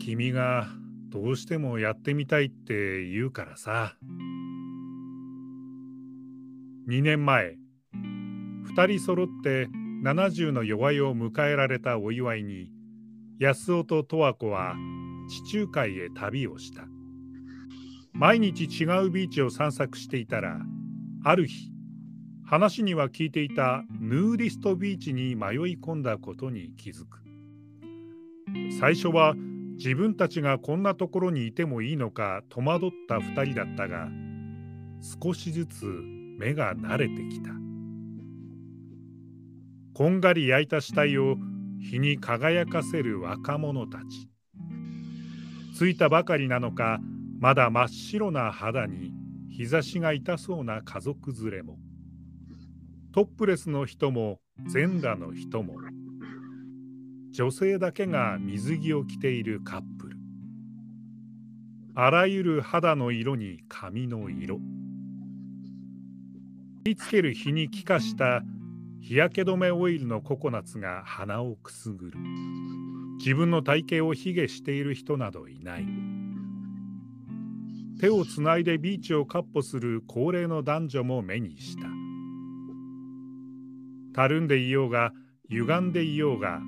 [0.00, 0.66] 君が
[1.10, 3.96] どうしてもやってみたいって言うからさ。
[6.88, 7.61] 2年前
[8.76, 9.68] 2人揃って
[10.02, 12.70] 70の弱いを迎えられたお祝いに
[13.38, 14.74] 安尾と十和子は
[15.28, 16.84] 地中海へ旅をした。
[18.12, 20.58] 毎日違うビーチを散策していたら
[21.24, 21.70] ある日
[22.44, 27.22] 話には聞いていたヌーディストビーチに迷い込んだことに気づく。
[28.78, 29.34] 最初は
[29.76, 34.08] 自分たちがこんなところにいてもいいのか戸惑った2人だったが
[35.22, 35.86] 少しずつ
[36.38, 37.61] 目が慣れてきた。
[40.02, 41.36] こんがり焼いた死体を
[41.80, 44.28] 日に輝かせる若者たち。
[45.78, 46.98] 着いたばかりなのか
[47.38, 49.12] まだ真っ白な肌に
[49.48, 51.78] 日差しが痛そうな家族連れも。
[53.14, 55.76] トップレスの人も全裸の人も。
[57.30, 60.16] 女性だけが水着を着ているカップル。
[61.94, 64.56] あらゆる肌の色に髪の色。
[64.56, 64.62] 貼
[66.86, 68.42] り付ける日に気化した
[69.02, 72.18] 日焼け止めオイルのココナッツが鼻をくすぐる。
[73.18, 75.86] 自分の体型を卑下している人などいない。
[78.00, 81.88] 手をつないでビーチを闊歩する高齢の男女も目にした。
[84.14, 85.12] たるんでいようが
[85.50, 86.60] 歪んでいようが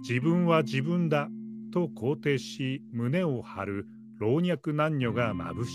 [0.00, 1.28] 自分は自分だ
[1.74, 3.86] と肯定し胸を張る
[4.18, 5.72] 老若男女がまぶしい。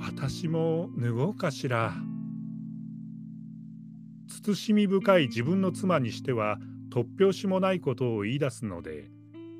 [0.00, 1.92] 私も脱ごうかしら。
[4.54, 6.58] 慎み深い自分の妻にしては
[6.90, 9.10] 突拍子もないことを言い出すので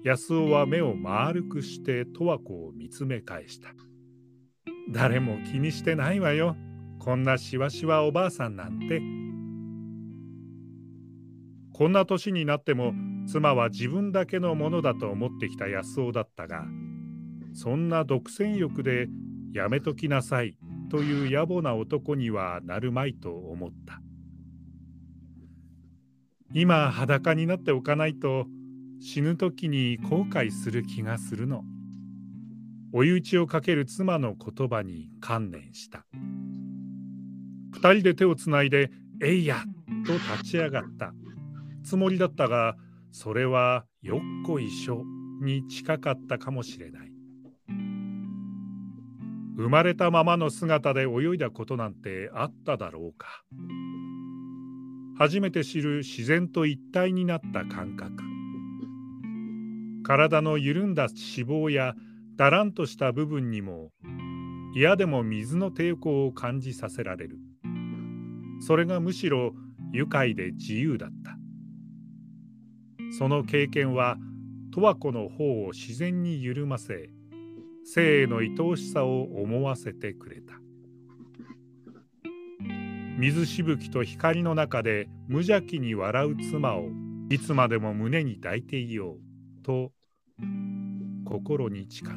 [0.04, 3.74] 安尾は目を丸くして十和子を見つめ返した。
[4.88, 6.56] 誰も気にしてないわよ。
[7.00, 9.02] こんなしわしわおばあさんなんて。
[11.72, 12.94] こんな年になっても
[13.26, 16.64] 妻は自分だけのものだと思ってきた安尾だったが
[17.52, 19.08] そんな独占欲で
[19.52, 20.56] やめときなさい
[20.90, 24.05] という野暮な男にはなるまいと思った。
[26.52, 28.46] 今裸になっておかないと
[29.00, 31.64] 死ぬ時に後悔する気がするの。
[32.92, 36.06] 追い打ちをかける妻の言葉に観念した。
[37.72, 38.90] 二人で手をつないで
[39.22, 39.62] 「えいや!」
[40.06, 41.12] と立ち上がった
[41.82, 42.76] つもりだったが
[43.10, 45.04] それはよっこいしょ
[45.42, 47.12] に近かったかもしれない
[49.56, 53.42] 生まれたままの姿で泳いだことなんてあっただろうか
[55.18, 58.22] 初めて知る自然と一体になった感覚。
[60.04, 61.94] 体の緩んだ脂肪や
[62.36, 63.90] だらんとした部分にも
[64.74, 67.38] 嫌でも水の抵抗を感じさせられる。
[68.60, 69.54] それがむしろ
[69.90, 71.38] 愉快で自由だった。
[73.18, 74.18] その経験は
[74.70, 77.08] 十和子の方を自然に緩ませ
[77.84, 80.65] 生への愛おしさを思わせてくれた。
[83.18, 86.90] 水しぶきと光の中で無邪気に笑う妻を
[87.30, 89.90] いつまでも胸に抱いていようと
[91.24, 92.14] 心に誓った。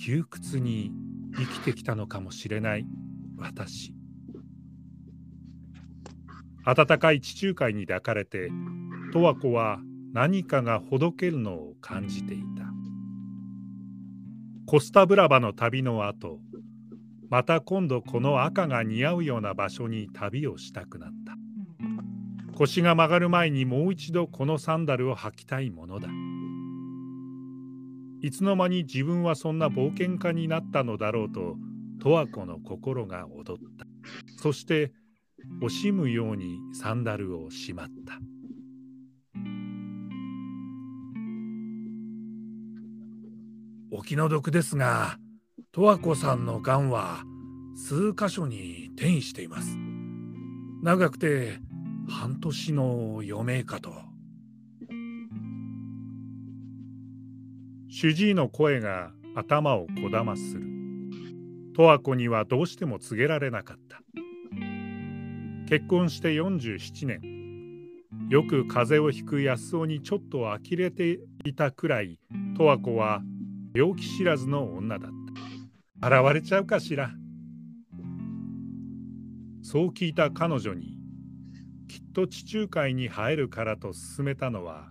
[0.00, 0.92] 窮屈に
[1.36, 2.86] 生きてきたのかもしれない
[3.36, 3.92] 私。
[6.64, 8.50] 温かい地中海に抱かれて
[9.12, 9.80] 十和子は
[10.12, 12.70] 何かがほどけるのを感じていた。
[14.66, 16.38] コスタブラバの旅の後
[17.30, 21.36] また今度この赤が似合うような場所に旅をしたくなった。
[22.56, 26.08] 腰が曲がる前にもう一度このサンダルを履きたいものだ。
[28.20, 31.56] いつの間に自分はそんな冒険家になったのだろうと
[32.02, 33.86] 十和子の心が躍った。
[34.42, 34.92] そして
[35.62, 38.18] 惜しむようにサンダルをしまった。
[43.92, 45.16] お気の毒ですが
[45.72, 47.22] 十和子さんのがんは
[47.76, 49.76] 数箇所に転移しています。
[50.82, 51.58] 長くて
[52.08, 53.92] 半年の余命かと。
[57.88, 60.62] 主治医の声が頭をこだまする。
[61.76, 64.00] 十和子にはどうしても告げられなかった。
[65.68, 67.40] 結婚して47年。
[68.28, 72.18] よく風邪をひく安尾にちょっと呆れていたくらい
[72.56, 73.22] 十和子は
[73.74, 75.19] 病気知らずの女だった。
[76.02, 77.10] 現れちゃうかしら。
[79.62, 80.98] そう聞いた彼女に、
[81.88, 84.90] きっと地中海に生えるからと勧めたのは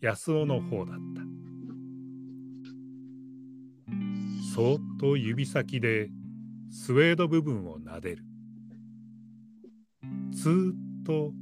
[0.00, 1.22] 安尾の方だった。
[4.54, 6.08] そーっと指先で
[6.70, 8.24] スウェード部分を撫でる。
[10.32, 11.32] ずっと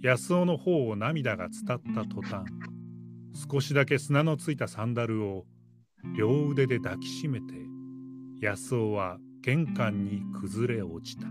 [0.00, 2.44] 安尾の方を涙が伝った途端、
[3.50, 5.44] 少しだけ砂のついたサンダルを
[6.16, 7.67] 両腕で抱きしめて
[8.40, 11.26] 安尾は玄関に崩れ落ちた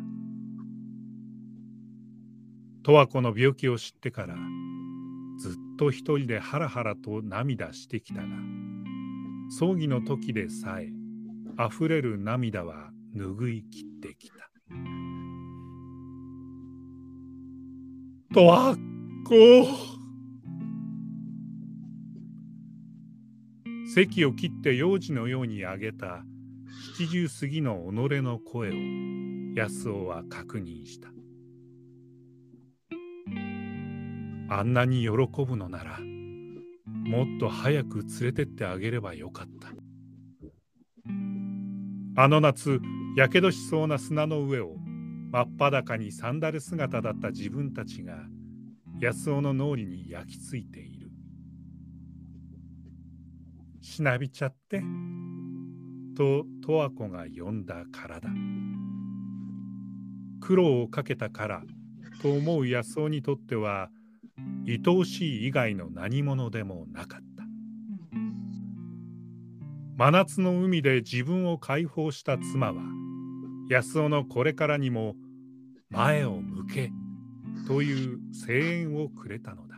[2.84, 4.36] 十和子の病気を知ってから
[5.40, 8.28] ずっと一人でハラハラと涙してきたが
[9.50, 10.90] 葬儀の時でさえ
[11.64, 14.36] 溢れる涙は拭い切ってきた。
[18.34, 18.76] とわっ
[19.26, 19.34] こ
[23.96, 26.24] 席を切って幼児のように上げた
[26.98, 28.74] 七十過ぎの己の声を
[29.56, 31.10] 安尾は確認した。
[34.50, 35.10] あんなに喜
[35.46, 36.00] ぶのなら
[36.88, 39.68] もっと早く連れてってあげればよかった。
[42.20, 42.80] あの夏
[43.16, 44.76] やけどしそうな砂の上を
[45.32, 48.16] 真っ裸にサンダル姿だった自分たちが
[49.00, 51.12] 安尾の脳裏に焼き付いている。
[53.84, 54.82] しなびちゃって
[56.18, 58.28] と十和子が呼んだからだ。
[60.42, 61.62] 苦労をかけたから
[62.24, 63.92] と思う安尾にとっては
[64.68, 67.44] 愛おしい以外の何者でもなかった。
[69.96, 72.82] 真夏の海で自分を解放した妻は
[73.70, 75.16] 安尾のこれからにも
[75.90, 76.92] 前を向け
[77.68, 79.76] という声援をくれたのだ。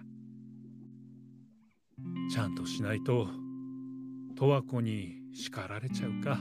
[2.31, 3.27] ちゃんとしないと
[4.37, 6.39] 十和子に叱られちゃうか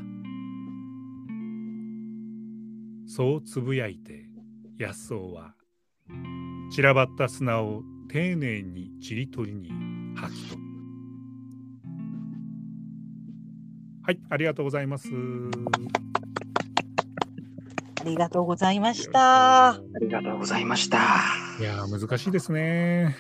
[3.07, 4.27] そうつぶやいて
[4.79, 5.55] 安尾は
[6.71, 9.71] 散らばった砂を丁寧にちりとりに
[10.17, 10.69] 吐き取る
[14.03, 15.09] はいありがとうございます
[18.01, 19.71] ありがとうございました。
[19.71, 20.99] ありがとうございました。
[21.61, 23.17] いやー難しいですね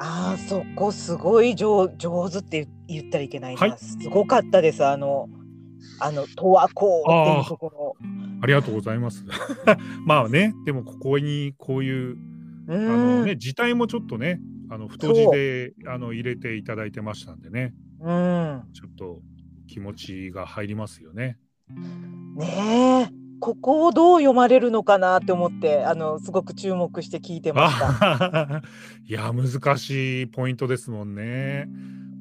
[0.00, 3.60] ああ、そこすごい上上手って言言ったらいけないな。
[3.60, 4.84] はいすごかったです。
[4.84, 5.28] あの、
[6.00, 7.96] あの、とわこうっていうところ。
[8.42, 9.24] ありがとうございます
[10.04, 12.18] まあねでもここにこういうう
[12.68, 18.62] あのん、ね字体もちょっとねあの太字であの入れていただいてましたんでねうん。
[18.74, 19.22] ちょっと
[19.66, 21.38] 気持ちが入りますよね。
[22.36, 23.24] ねえ。
[23.40, 27.96] ここをどう読まれるのかなって思って、あの、すごく注目して聞いてました。
[28.00, 28.62] あ
[29.06, 31.68] いや難しいポイントですもんね。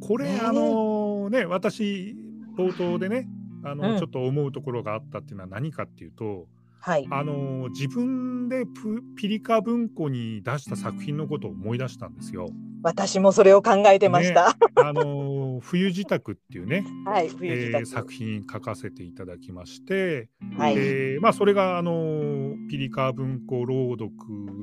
[0.08, 2.16] これ、あのね私
[2.58, 3.28] 冒頭でね
[3.64, 6.48] あの、うんちょっと思うところがあったっていうのは何かっていうと
[6.80, 7.08] はい。
[7.10, 12.50] あの自分でプピリカ文庫に出した作品のことを思い出したんですよ。
[12.84, 14.58] 私もそれを考えてました。
[14.76, 17.30] あの冬支度っていうね、 はい。
[17.30, 20.76] 冬支度えー作品書かせていただきまして、はい。
[20.78, 24.12] えーまあ、それがあのピリカ文庫朗読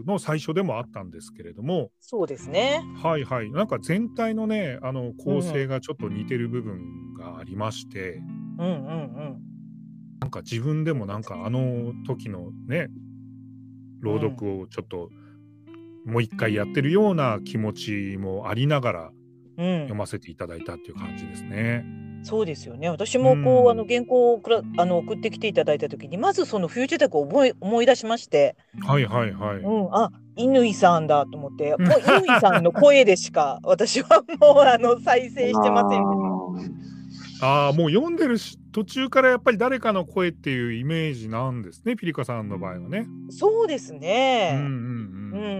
[0.06, 2.82] の最初でもあったんですけれどもそうですね。
[3.02, 8.20] はいはいなんか全体のねあの構成がちょっと似てる部分がありまして、
[8.58, 9.50] うんうんうん。
[10.20, 12.88] なんか自分でもなんかあの時のね
[14.00, 15.10] 朗読をちょっと
[16.04, 19.10] もう一回やってるような気持ちもありながら
[19.58, 19.94] うん読。
[19.94, 21.84] ませていただいたっていう感じですね。
[22.22, 22.88] そうですよね。
[22.90, 29.56] 私もこう、うんあの原稿をくらあの送ってきていただいたときに、まずその冬支度を思い思い出しまして、はいはいはい。
[29.58, 31.74] うん、あ、乾さんだと思って、
[32.26, 36.80] 乾さんの声でしか 私はもうあの再生してませんで
[37.42, 43.06] ああもう読んでるし途中からやっぱり誰かの声っていうイメージなんですねピリカさんの場合はね。
[43.30, 44.52] そうですうんうね。
[44.52, 44.68] んうう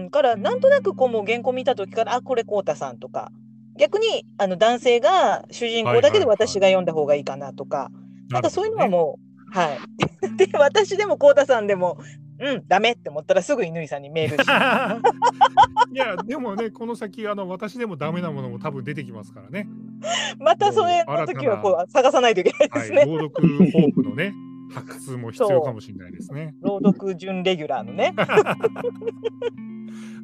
[0.11, 3.31] ん、からなんとなくこうもう原稿見た時から、あ、これこうたさんとか。
[3.77, 7.89] 逆にあの男性が主人公だけではいはいはい私が読んだ方がいいかなとか、
[8.29, 8.89] なんかそういうのはう。
[8.89, 9.19] も
[9.55, 9.79] う、はい。
[10.37, 11.97] で、私でもこうたさんでも、
[12.41, 14.47] うん、ダメって思ったらすぐ乾さんにメールし
[15.93, 19.67] いやでもねこの先あの私でもダメなものも多分出てきますからね。
[20.39, 23.05] またそれの時はこう探さないといけないはい、ですね。
[23.05, 24.33] 朗読ホープのね
[24.73, 26.55] 発掘も必要かもしれないですね。
[26.61, 28.15] 朗読準レギュラーのね。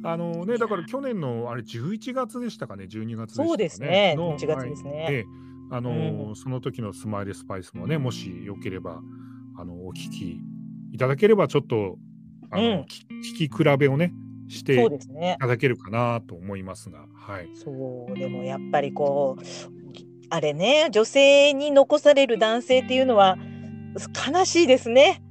[0.04, 3.48] あのねだから去年のあれ11月でしたかね12月でしたかね。
[3.48, 4.14] そうですね。
[4.16, 4.90] の1月ですね。
[4.90, 5.24] はいええ
[5.70, 9.02] あのーうんその時のスマイルスパイスもねもしよければ
[9.58, 10.40] あのお聞き
[10.92, 11.98] いただければちょっと
[12.50, 13.06] あの、うんき
[13.44, 14.14] 聞き比べをね
[14.48, 14.88] してい。
[15.38, 17.50] ただけるかなと思いますが、はい。
[17.54, 19.42] そう、でもやっぱりこう、
[20.30, 23.36] あれね、女性に残される男性っていうのは
[24.26, 25.22] 悲しいですね。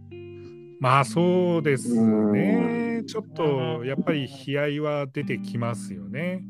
[0.79, 2.86] まあそうですね。
[3.03, 6.43] ちょっとうんやっぱり悲哀は出てきますよね。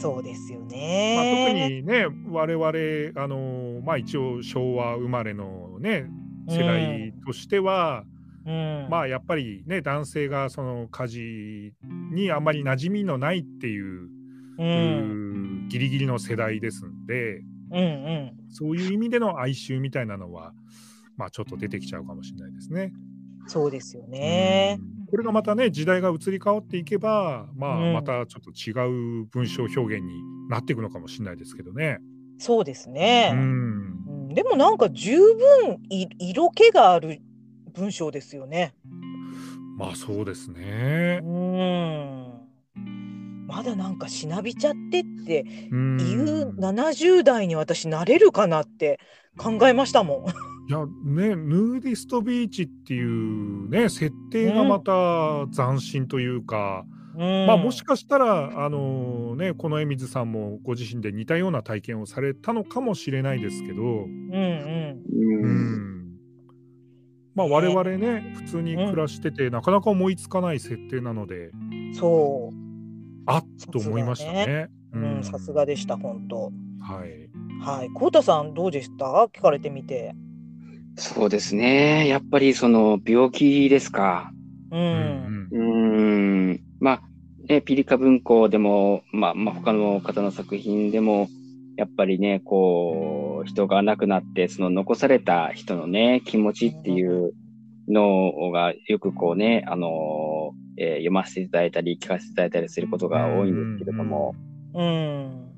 [0.00, 1.80] そうですよまあ、特ね。
[1.80, 6.06] にね我々あのまあ一応昭和生まれのね
[6.48, 8.04] 世代としては、
[8.46, 11.74] うん、まあやっぱりね男性がその家事
[12.12, 14.08] にあんまり馴染みのないっていう、
[14.58, 18.32] うん、ギリギリの世代ですんでうん、うん。
[18.50, 20.52] そういう意味での哀愁みたいなのは
[21.16, 22.92] まあちょっと出てきちゃうかもしれないですね。
[23.46, 24.78] そうですよね。
[24.80, 31.98] うんこれがまたね時代が移り変わっていけばまあうんまたちょっと違う文章表現になっていくのかもしれないですけどね。
[32.38, 33.30] そうですうね。
[33.30, 37.20] んうんん、でもなんか十分い色気がある
[37.74, 38.74] 文章ですよね。
[39.76, 41.26] まあそうですねう。
[41.26, 42.32] ん。
[43.46, 48.98] まだなんかしなびちゃってってうんいう70代に私なれるかなって
[49.36, 50.26] 考えましたも
[50.68, 56.88] いやねヌーディストビーチっていうね設定がまた斬新というか、ん。
[56.88, 65.02] うんまあもしかしたらあのねこの江水さんもご自身で似たような体験をされたのかもしれないですけど、うんうん。
[65.10, 65.18] う。
[65.18, 65.56] うん
[66.14, 66.16] ん、
[67.34, 71.50] まあ我々ね普通に暮らしてて、なかなか思いつかない設定なので
[71.92, 72.56] そう。
[73.26, 74.70] あっと思いましたね。
[74.94, 76.50] うん、さすがでした、本当。
[76.80, 77.28] はい。
[77.60, 79.28] はい、こうたさんどうでした？
[79.30, 80.14] 聞かれてみて。
[80.96, 82.06] そうですね。
[82.08, 84.30] やっぱりその病気ですか。
[84.70, 84.76] う。
[84.76, 86.60] うんんうーん。
[86.80, 87.02] まあ、
[87.48, 91.28] ね、ピリカ文庫でも、まあ、まあ、他の方の作品でも、
[91.76, 97.32] やっぱりね、こう、人が亡くなって、その残された人のね、気持ちっていう
[97.88, 104.34] のが、よくこうね、あの、えー読ませていただいたり、聞かせていただいたりすることが多いんですけれども、
[104.74, 105.51] うん。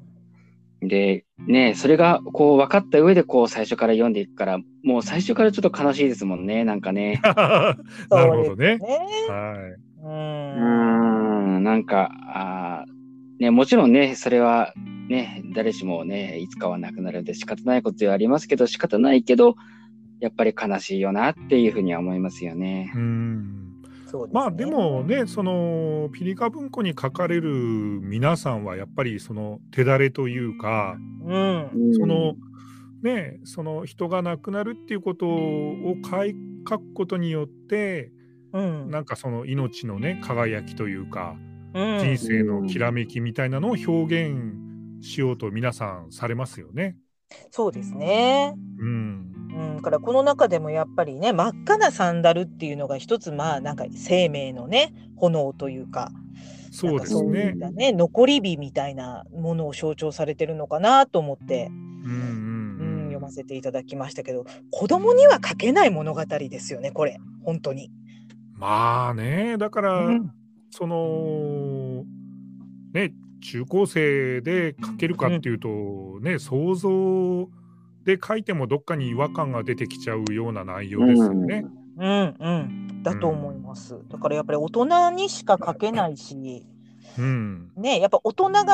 [0.89, 7.21] で、ね、それがこう分かった上でこう最初から読んでいくから、もう最初からちょっと悲しいですもんね、なんかね。
[8.11, 8.79] なるほどね。
[9.29, 10.05] はい。
[10.05, 11.59] うん。
[11.61, 12.95] ん、なんか、あー
[13.41, 14.73] ね、もちろんね、それは
[15.09, 19.57] ね、誰しもね、いつかはなくなるんで仕方ないことではありますけど、仕方ないけど、
[20.21, 22.93] やっぱり悲しいよなっていうふうには思いますよね。
[22.95, 23.74] うん。
[24.15, 31.71] そうですねまあでもね、そのピリカ文庫に書かれる皆さんはやっぱりその手だれというか、うん。
[31.99, 32.35] その
[33.03, 36.37] ね、その人が亡くなるっていうことを書い
[36.69, 38.13] 書くことによって、
[38.53, 38.91] うん。
[38.91, 41.35] なんかその命のね輝きというか、
[41.75, 44.55] うん人生のきらめきみたいなのを表現
[45.01, 46.97] しようと皆さんされますよね。
[47.51, 48.55] そうですね。
[48.79, 49.31] うん。
[49.55, 56.11] うん、だからこの中でもやっぱりね真っ赤なサンダルっていうのが一つまあなんか生命のね炎というか
[56.73, 67.93] そうですねね残り火みたいなものを象徴されてるのかなと思って、うんうんうん、うん読ませていただきましたけど子供には書けない物語ですよねこれ本当に。
[68.57, 70.31] まあね、だから、うん
[70.77, 72.05] その
[72.93, 73.13] ね
[73.45, 75.69] 中高生で書けるかっていうと、
[76.21, 77.49] ね想像
[78.05, 81.65] で書いてもどっかに違和感が出てきちゃうような内容ですよね。
[81.97, 82.51] うんう
[82.99, 83.97] ん、だと思います。
[84.09, 86.67] だからやっぱり大人にしか書けないし、
[87.19, 88.65] うん、ね、やっぱ大人が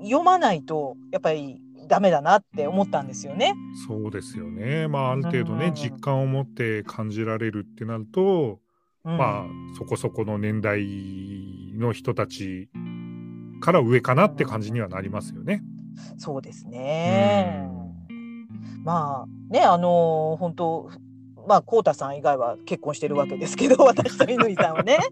[0.00, 3.54] 読まないとやっぱりダメだなって思ったんですよね。
[3.86, 4.88] そうですよね。
[4.88, 8.60] まあある程度ね、うん実感を持って感じられるってなると、
[9.04, 9.44] うん、まあ
[9.76, 10.86] そこそこの年代
[11.76, 12.68] の人たち
[13.64, 15.62] から上かなって感じにはなりますよね。
[16.18, 17.66] そうですね。
[18.84, 20.90] まあねあのー本当
[21.48, 24.98] まあこうたさん以外は結婚してるわけですけど 私と乾さんはね。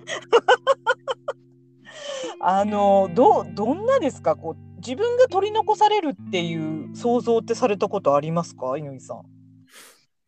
[2.41, 4.37] あのーどうどんなですか？
[4.37, 8.75] こう自分が取り残されるっていう想像ってされたことありますか？
[8.79, 9.23] 乾さん。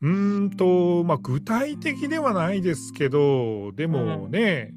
[0.00, 4.72] うーんとまあ具体的ではないですけどでもね、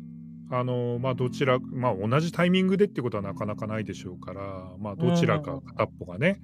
[0.50, 4.42] あのまあどちらまあ同じタイミングでってことはなかなかないでしょうから
[4.80, 6.42] まあどちらか片っぽがね、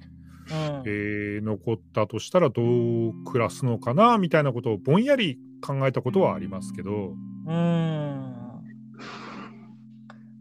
[0.50, 0.84] うん。
[0.86, 8.34] えー残ったとしたらどう暮らすのかなみたいなことをぼんやり考えたことはありますけど、うーん。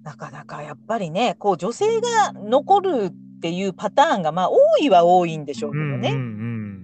[0.03, 6.23] なかなかやっぱりねこう女性が残るっていうパターンがまあ多いは多いんでしょうけどね、うんうん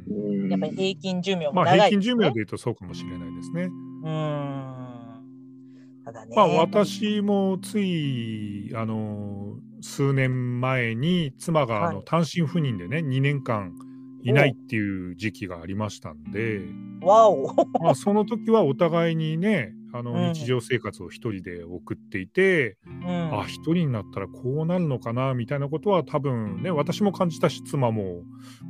[0.08, 0.42] うん。
[0.42, 3.64] うんやっぱり平均寿命もまあ長い平均寿命ねで言うとそうかもしれないですね。
[3.64, 4.77] うーん
[6.12, 12.04] ね、まあ私もついあの数年前に妻があのはい。
[12.04, 13.72] 単身赴任でね2年間
[14.22, 16.60] いないっていう時期がありましたんで、
[17.00, 17.54] わお。
[17.80, 20.32] まあ、その時はお互いにねあのうん。
[20.34, 23.40] 日常生活を一人で送っていて、うん。
[23.40, 28.22] あ一人になったらこうなるのかなみたいなことは多分ね私も感じたし妻も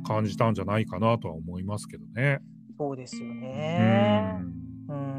[0.07, 2.39] 感じたんじゃないかなとは思いますけどね。
[2.77, 4.39] そうですようね。
[4.39, 4.53] ん。
[4.87, 5.18] うーん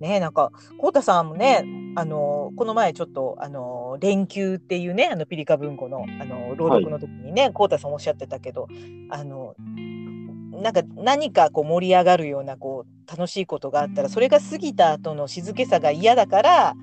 [0.00, 1.64] ねなんかこうたさんもね
[1.96, 8.68] あのこの前ちょっとあの連休っていうねあのピリカ文庫のあの朗読の時にねこうたさんおっしゃってたけど
[9.10, 9.54] あの
[10.52, 16.74] なんか何かこう盛り上がるようなこう楽しいことがあったらそれが過ぎた後の静けさが嫌だから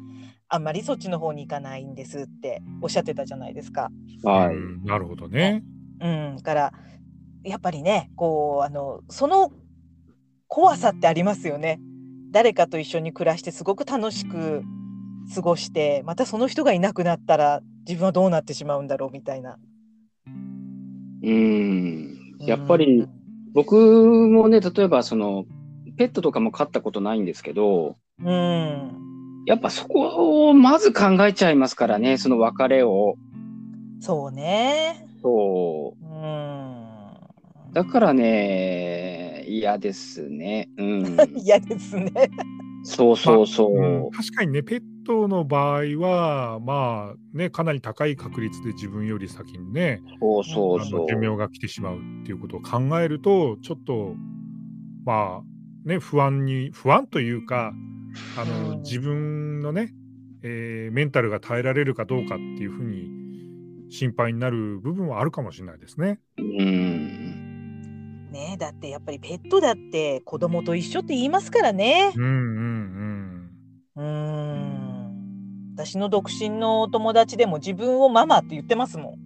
[0.48, 3.90] あんまりそっちの方に行かないんですっておっしゃってたじゃないですか。
[4.24, 4.56] はい。
[4.56, 5.64] うんなるほどね。
[6.02, 6.74] うん、だから
[7.44, 9.52] やっぱりねこうあのその
[10.48, 11.80] 怖さってありますよね。
[12.32, 14.64] 誰かと一緒に暮らしてすごく楽しく
[15.36, 19.58] 過ごしてまたその人がいなくなったら自分はどうなってしまうんだろうみたいな。
[21.24, 22.18] うん。
[22.40, 23.08] やっぱり
[23.54, 25.46] 僕もね、例えばその、
[25.98, 29.44] ペットとかも飼ったことないんですけど、うん。
[29.46, 33.16] やっぱそこをまず考えちゃいますからね、その別れを。
[34.00, 35.06] そうね。
[35.22, 36.06] そう。
[36.06, 37.74] うん。
[37.74, 39.21] だからね、
[39.60, 40.70] 嫌ですね。
[40.78, 41.18] うん。
[41.36, 42.12] 嫌ですね。
[42.84, 43.78] そうそうそう。
[43.78, 51.02] うん確かにね、ペットの場合は、まあね、かなり高い確率で自分より先にね、そうそうあそう。
[51.02, 54.16] の寿命が来てしまうっていうことを考えると、ちょっと、
[55.06, 57.74] まあね、不安に、不安というか、
[58.36, 59.94] あの、うん自分のね、
[60.44, 63.10] えーメンタルが耐えられるかどうかっていうふうに
[63.90, 66.20] 心配になる部分はあるかもしれないですね。
[66.38, 67.41] うん。
[68.32, 72.12] ねだってやっぱりペットだって子供と一緒って言いますからね。
[72.16, 72.72] うんうん
[73.96, 75.74] うん。
[75.76, 79.14] 私の独身のお友達でも自分をママって言ってますもん。
[79.14, 79.20] うん。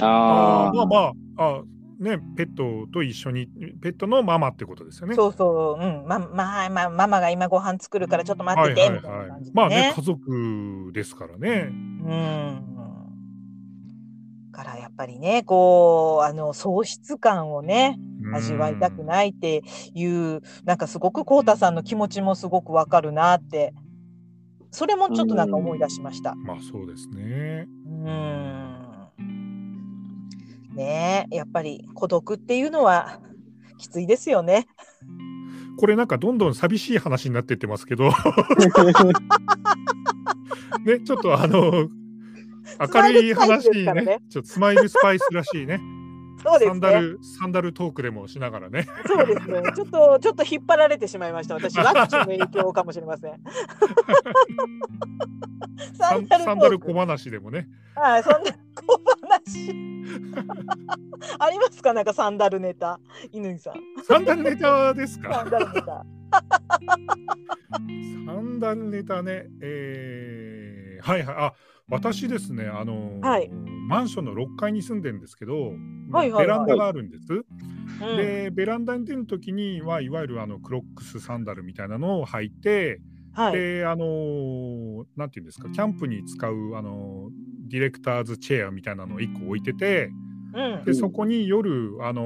[0.00, 0.72] ああ。
[0.72, 1.12] まあまあ、
[1.58, 1.62] あ
[2.00, 3.46] ね、ペットと一緒に、
[3.82, 5.14] ペットのママってことですよね。
[5.14, 9.92] そうそう、うん、ま、まあ、まあ、ママが今ご飯作るからちょっと待ってて、みたいな感じでまあねね。
[9.94, 11.68] 家族ですからね。
[11.68, 12.79] うん。
[14.64, 17.98] からやっぱりね、こう、あの、喪失感をね、
[18.34, 19.04] 味わいたくい。
[19.04, 19.62] ないって
[19.94, 23.72] いう、なんかすごくこうたさんの気持ちもすごくわかるなって、
[24.70, 26.34] それもちょっとなんか思い出しました。
[26.34, 27.66] まあそうですね。
[27.86, 29.08] うん。
[30.74, 33.18] ねえ、やっぱり孤独っていうのは
[33.78, 34.66] きついですよね。
[35.78, 38.10] これなんかどんどん寂しい話になってってますけど、
[40.84, 41.88] ね、ちょっとあの、
[42.80, 45.80] 明るい話ねね、ちょっとスマイルスパイスらしいね、
[46.42, 46.72] そうですね。
[46.72, 48.86] サンダル、サンダルトークでもしながらね。
[49.06, 49.62] そうですね。
[49.76, 51.54] ちょっと、ちょっと引っ張られてしまいました。
[51.54, 53.32] 私、ワクチンの影響かもしれません。
[55.94, 57.68] サンサンダル小話でもね。
[57.94, 58.38] はい、そんな
[58.74, 59.70] 小話。
[61.38, 61.92] ありますか？
[61.92, 62.98] なんかサンダルネタ。
[63.32, 63.74] 乾さん。
[64.04, 66.06] サンダルネタですサかンダルネタ。
[68.26, 69.46] サンダルネタね。
[69.62, 71.36] えー、はいはい。
[71.38, 71.52] あ、
[71.90, 73.50] 私ですね、あのーはい
[73.88, 75.72] マンションの6階に住んでるんですけど、
[76.12, 77.24] はいはいベランダがあるんです。
[77.32, 83.00] うんで、ベランダに出るときには、いわゆるあのクロックスサンダルみたいなのを履いて、
[83.32, 83.52] はい。
[83.54, 90.12] で、あのーなんていうんですか、キャンプに使う、あのーディレクターズチェアみたいなのを1個置いてて、
[90.54, 92.22] うんで、そこに夜、あの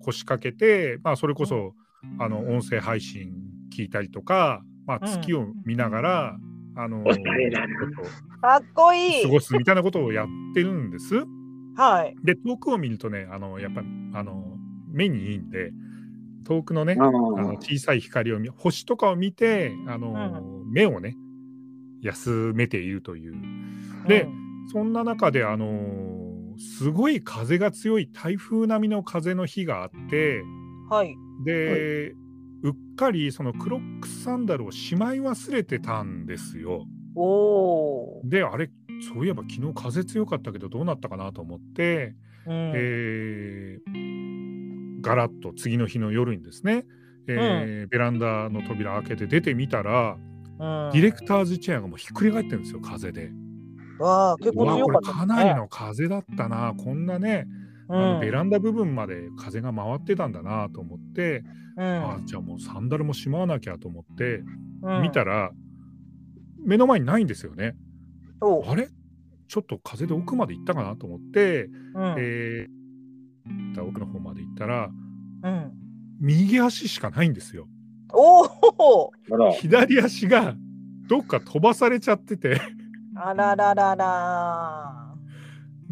[0.00, 1.74] ー腰掛けて、まあ、それこそ、
[2.18, 3.34] あの、音声配信
[3.72, 6.38] 聞いたりとか、まあ、うん月を見ながら、
[6.76, 9.34] あのーおしゃれだなちょっかっこいいと過。
[9.34, 11.14] ごすみたいなことをやってるんです。
[11.76, 12.14] はい。
[12.24, 13.82] で、遠くを見るとね、あの、やっぱ、
[14.14, 14.58] あの、
[14.90, 15.72] 目にいいんで、
[16.44, 21.16] 遠くのね、ああのー小さい光を見星とかを見てあの、目をね
[22.02, 23.34] 休めているという
[24.08, 25.68] でうんそんな中であの
[26.58, 30.42] すごい風が強い台風並みの風の日があって
[30.88, 31.16] はい。
[31.44, 32.14] で、
[32.62, 36.86] うっかりそのクロックスサンダルをしまい忘れてたんですよ。
[38.24, 38.70] であれ
[39.12, 42.50] そういえば昨日風強かったけどどうなったかなと思って、ー。
[42.50, 44.22] うんえー
[45.02, 46.86] ガラッと次の日の夜にですね、
[47.26, 50.32] えーベランダの扉開けて出てみたら、うん
[50.92, 53.32] ディレクターズチェアがもうひっくり返ってるんですよ風で。
[53.98, 55.18] わあ、結構強かったね。
[55.18, 57.48] かなりの風だったなこんなね、
[57.94, 61.44] あのベランダ部分まで風が回ってたんだなと思って、
[61.76, 61.84] うん。
[61.84, 64.42] あじゃあもうサンダルもしまわなきゃと思って、
[64.82, 65.02] うん。
[65.02, 65.50] 見たら
[66.64, 67.76] 目の前にないんですよね。
[68.40, 68.88] あれ？
[69.48, 71.64] ちょっと風で奥まで行ったかなと思って、
[71.94, 72.14] うん。
[72.18, 72.82] えー
[73.84, 74.88] 奥の方まで行ったら
[75.42, 75.72] うん。
[76.20, 77.66] 右足しかないんですよ。
[79.58, 80.54] 左足が
[81.08, 82.60] どっか飛ばされちゃってて。
[83.16, 85.01] あらららら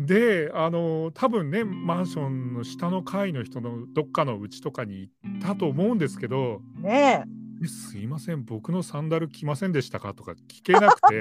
[0.06, 7.24] であの多分ねマンションの下の階の人のどっかのうちとかに行ったと思うんですけどね
[7.62, 10.14] えすいません僕のサンダル着ませんでしたか？
[10.14, 11.20] とか聞けなくてえ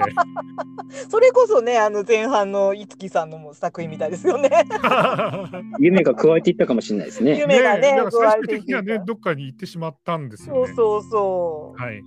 [1.10, 4.48] それこそねあの前半の五木さんの作品みたいですよね
[5.78, 7.38] 夢が加えていったかもしれないですね。
[7.38, 10.66] 夢がねだから最終的にはねどっかに行ってしまったんですよね。
[10.68, 12.02] そうそうそうはい。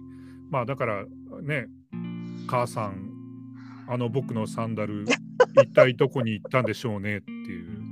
[0.49, 1.05] まあだから
[1.43, 1.67] ね、
[2.47, 3.12] 母さん、
[3.87, 5.05] あの僕のサンダル、
[5.55, 7.83] 一体どこに行ったんでしょうねっていう。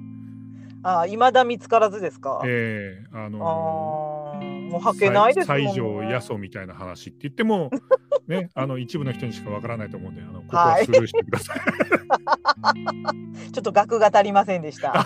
[0.83, 7.69] あいまだ見つからずですか、ええああのーもう履けないですもんね西条八十みたいな話って言っても、
[8.27, 11.59] ね、 あの一部の人にしかわからないと思うんで、あのここははいスルーしてください。
[13.51, 15.05] ちょっと額が足りませんでした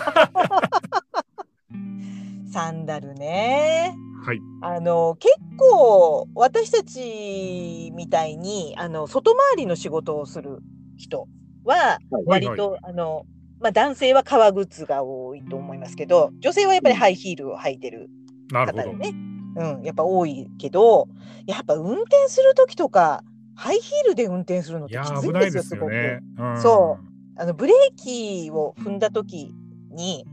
[2.52, 4.40] サンダルねはい。
[4.62, 10.60] あの結構私たちみたいにあの外回りの仕事をする
[10.96, 11.28] 人
[11.64, 13.26] ははい割はいとあの
[13.60, 18.10] まあ、男性は革靴が多いと思いますけど女性はやっぱりハイヒールを履いてる。
[18.52, 19.12] 方でね、
[19.56, 21.08] うん、やっぱ多いけど
[21.46, 23.24] やっぱ運転する時とか
[23.56, 25.94] ハイヒールで運転するのってきついんですですよすごく。
[25.94, 26.20] よね。
[26.38, 26.98] うんそ
[27.38, 29.52] あのブレーキを踏んだ時
[29.90, 30.24] に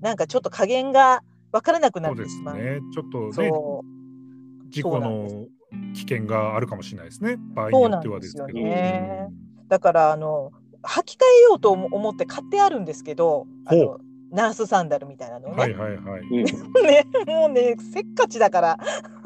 [0.00, 2.56] なんかちょっと加減が分からなくなそうですってしまう。
[2.56, 2.80] ね。
[2.92, 5.46] ちょっとね、そう事故そうなんでの
[5.94, 7.36] 危険があるかもしれないですね。
[7.54, 8.58] 場合にそうよってなんでよはですすけど。
[8.58, 9.28] ね
[9.70, 10.52] だからあの
[10.82, 13.98] 履き替えようと思思って買ってあるんですけどあほの
[14.32, 16.20] ナースサンダルみたいなのをね,、はいはいはい。
[16.22, 18.78] うんねもうねせっかちだから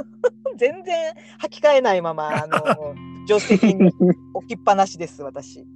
[0.57, 2.95] 全然履き替えないままあの
[3.27, 3.91] 助手席に
[4.35, 5.67] 置きっぱなしです私。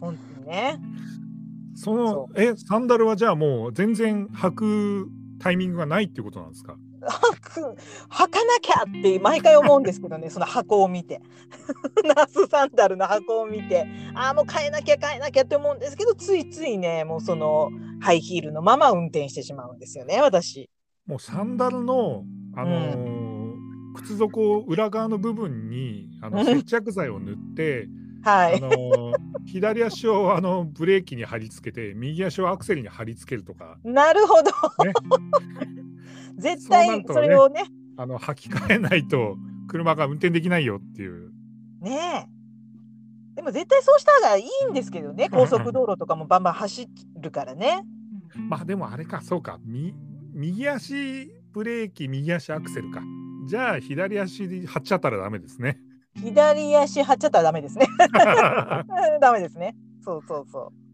[0.00, 0.78] 本当にね。
[1.74, 6.76] そのそえサンダルはじゃあもう全然履くタイミングがないっていうことなんですか？
[7.06, 8.30] 履かな
[8.60, 11.20] きゃって毎回思うんですけどねその箱を見て。
[12.04, 13.86] ナースサンダルの箱を見て。
[14.14, 20.68] ああもう変えなきゃ変えなきゃって思うんですけどついついねもうそのハイヒールのまま運転してしまうんですよね私。
[21.06, 22.24] もうサンダルの、
[22.56, 23.26] あのー
[23.96, 26.44] 靴底裏側の部分にあのうん。
[26.44, 27.88] 接着剤を塗って、
[28.22, 29.14] はい、あのー
[29.46, 33.78] 左足をあのブレーキに貼り付けて右足をアクセルに貼り付けるとか。
[33.84, 34.50] なるほど、
[34.84, 34.92] ね
[36.36, 37.64] 絶対それをね
[37.96, 39.36] あの履き替えないと
[39.68, 41.30] 車が運転できないよっていう。
[41.80, 42.36] ねえ
[43.36, 46.88] でも絶対そうした方がいいんですけどね高速道路とかもバンバン走
[47.20, 47.82] るからね。
[48.48, 49.94] まあでもあれかそうかみ
[50.32, 53.02] 右足ブレーキ右足アクセルか。
[53.48, 55.78] じゃあ左足で貼っちゃったらダメですね。
[56.22, 57.86] 左足張っちゃったらダメですね。
[59.20, 59.76] ダメですね。
[60.02, 60.86] そうそうそう。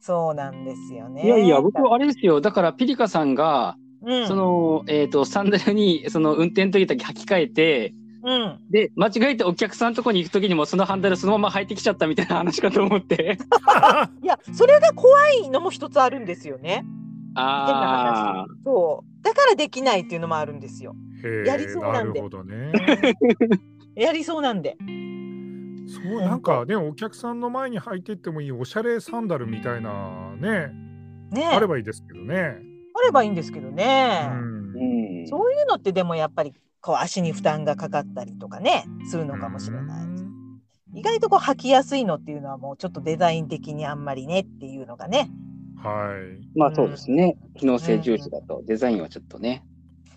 [0.00, 1.24] そうなんですよね。
[1.24, 2.40] いやいや、僕はあれですよ。
[2.40, 7.94] だから、ピリカさんが、うん、その、えっ、と、サンダルに、その、運転の時だけ履き替えて、
[8.24, 13.38] うん、で、間違えてお客さんのとこに行く時にも、そのハンダルそのまま履いてきちゃったみたいな話かと思って。
[14.22, 16.84] いや、それが怖いのも一つあるんですよね。
[17.34, 18.48] ああ話。
[18.64, 19.24] そう。
[19.24, 20.94] だからできないっていうのもあるんですよ。
[21.44, 22.72] やりそうなんでるほどね。
[23.94, 24.76] やりそうなんで。
[25.86, 30.72] そうなんかねお客さんの前に履いてってもいいおしゃれサンダルみたいなね
[31.30, 32.71] ねあればいいですけどね。
[32.94, 34.28] あればいいんですけどね。
[34.30, 35.26] うんうん。
[35.28, 40.04] そういうのってでもやっぱりこう足に負担がかかったりとかねするのかもしれない。
[40.04, 40.22] うん
[40.94, 45.30] 意外とこう履きやすいのっていうのはもうちょっとデザイン的にあんまりねっていうのがね。
[45.82, 46.58] はい。
[46.58, 47.38] まあそうですね。
[47.56, 49.64] 機能性重視だと、デザインはちょっとね。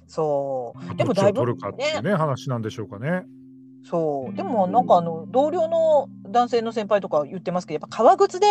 [0.08, 0.96] そう。
[0.96, 3.24] でどっちをもだいぶ取るかっていうね話なんでしょうかね。
[3.84, 4.36] そう。
[4.36, 8.48] でもなんかあの同僚の男性の先輩とか言ってますけど、やっぱ革靴で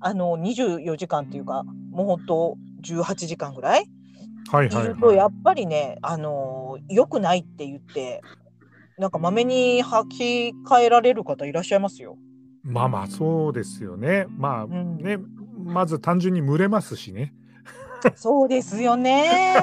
[0.00, 3.86] あの24時間っていうか、もう本当18時間ぐらい？
[4.50, 8.22] はいはいいるとやはっぱりね、あの良くないって言って、
[8.98, 12.16] なんかまめに履き替えられる方いらっしゃいますよ。
[12.64, 12.68] い。
[12.68, 14.26] まあまあそうですよね。
[14.30, 15.18] まあんね、
[15.64, 17.34] まず単純に蒸れますしね。
[18.14, 19.56] そうですよね。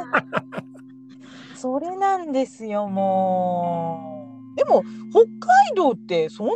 [1.56, 4.58] それなんですよ、もう。
[4.58, 6.54] でも、北海道ってそんな、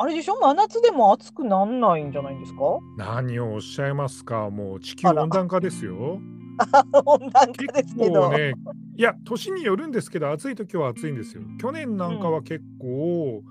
[0.00, 0.36] あれでしょ？
[0.40, 2.58] 真夏でも暑くなんないんじゃないんですか？
[2.96, 4.48] 何をおっしゃいますか？
[4.50, 6.20] もう地球温暖化ですよ。
[7.04, 8.28] 温暖化ですけど。
[8.30, 8.54] 結構ね、
[8.96, 11.42] いや年によるんですけど暑い時は暑いんですよ。
[11.60, 13.48] 去年なんかは結構、うん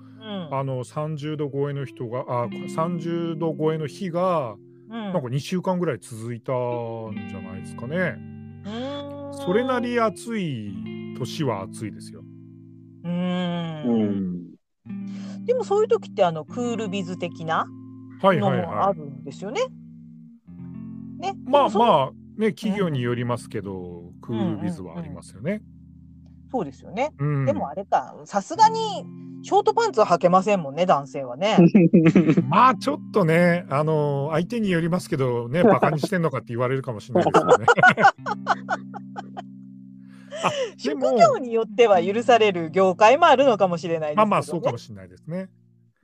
[0.50, 4.56] あの30度超えの人があ30度超えの日がう
[4.88, 8.18] んなんか2週間ぐらい続いたんじゃないですかね。
[9.32, 10.72] それなり暑い
[11.18, 12.22] 年は暑いですよ。
[13.04, 14.37] うーんうん。
[15.48, 17.66] でもそういう時ってあのクールビズ的な
[18.20, 18.50] はいの。
[18.50, 19.62] もあるんですよね。
[21.18, 21.34] ね。
[21.46, 21.68] まああ。
[21.70, 25.62] まあね企業によりますけど、クールビズはありますよね。
[26.52, 27.14] そうですよね。
[27.18, 27.46] うん。
[27.46, 29.06] でもあれか、さすがに
[29.42, 31.56] ショートパンツは履けませんもんね、男性はね。
[32.46, 37.66] まあちょっとねあの相手によりますけどねバカにしてんのかって言われるかもしれないですよね。
[40.76, 44.30] 職も業によっては許される業界もあるのかもしれないですけど、ね。
[44.30, 45.48] まあまあそうかもしれないですね。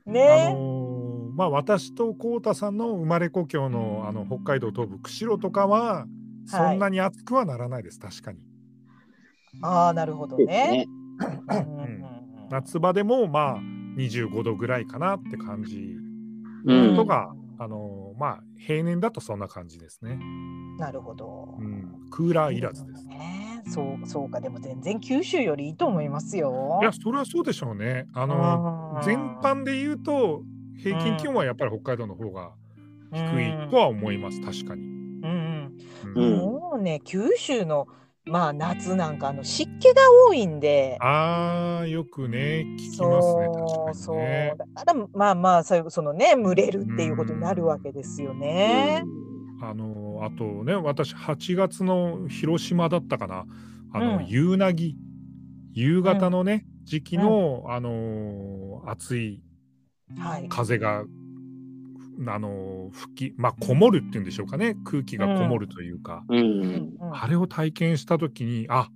[0.07, 0.53] あね。
[0.53, 1.05] のー
[1.35, 6.07] まあ私と浩太さんの生まれ故郷のあの北海道東部釧路とかは
[6.45, 8.39] そんなに暑くはならないです、確かに。
[9.61, 10.85] ああ、なるほどね。
[12.49, 13.59] 夏場でもまあ
[13.97, 15.97] 25度ぐらいかなって感じ
[16.65, 20.17] うんとか、あのーまあ平年だとそんな感じですね。
[20.79, 21.63] なるほどう。
[21.63, 23.05] ん、クーラーいらずです。
[23.07, 23.44] ね。
[23.67, 26.79] そうそうか、でも全然九州よりいいと思いますよ。
[26.81, 28.07] いやそれはそうでしょうね。
[28.13, 30.43] あの全般で言うと
[30.77, 32.51] 平均気温はやっぱり北海道の方が
[33.11, 34.83] 低いとは思います、確かに。
[34.83, 34.91] うん
[35.23, 37.87] うんうんうんもうね、九州の
[38.25, 40.97] まあ夏なんかあの湿気が多いんで。
[40.99, 44.15] ああ、よくね、聞きますね、そう、確そう。
[44.15, 44.53] かにね。
[44.57, 49.03] だからまあまあ、そのね、蒸れるっていうことになるわけですよね。
[49.61, 53.45] あの、あとね、私8月の広島だったかな。
[53.93, 54.95] あの、うん夕凪、
[55.73, 59.41] 夕方のね、時期の、あの、暑い
[60.17, 60.47] はい。
[60.49, 61.03] 風が、
[62.27, 64.75] あの、吹き、まあ、こもるっていうんでしょうかね。
[64.85, 66.23] 空気がこもるというか。
[66.29, 66.37] うん。
[66.37, 68.89] うんうんあれを体験したときに、あ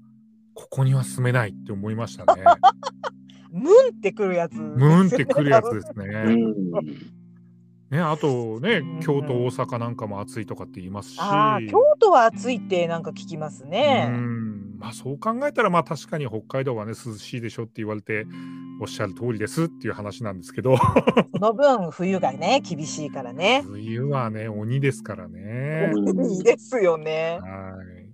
[0.53, 2.43] ここには住めないって思いましたね。
[3.51, 4.59] ムンってくるやつね。
[4.61, 6.35] ムーンってくるやつですうね。
[7.91, 7.95] ん。
[7.95, 11.17] ね、あとねうん、京都、大阪なんかも暑いとかって言いますし。
[11.17, 14.05] 京都は暑いってなんか聞きますうね。
[14.07, 18.25] んまあそう考えたらまあ確かに北海道はね涼しいでしょって言われて
[18.79, 20.77] おっしゃる通りですっていう話なんですけど
[21.35, 23.61] その分冬がね厳しいからね。
[23.65, 25.91] 冬はね鬼ですからね。
[25.93, 27.39] うんいいですよね。
[27.41, 27.47] は
[27.95, 28.09] い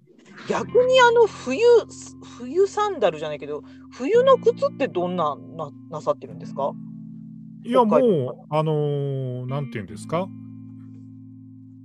[0.49, 1.59] 逆にあの冬
[2.39, 6.73] 冬サンダルじゃないけど冬の靴ってどんなななさってるんですか？
[7.65, 10.27] いやもうあのーなんていうんですか？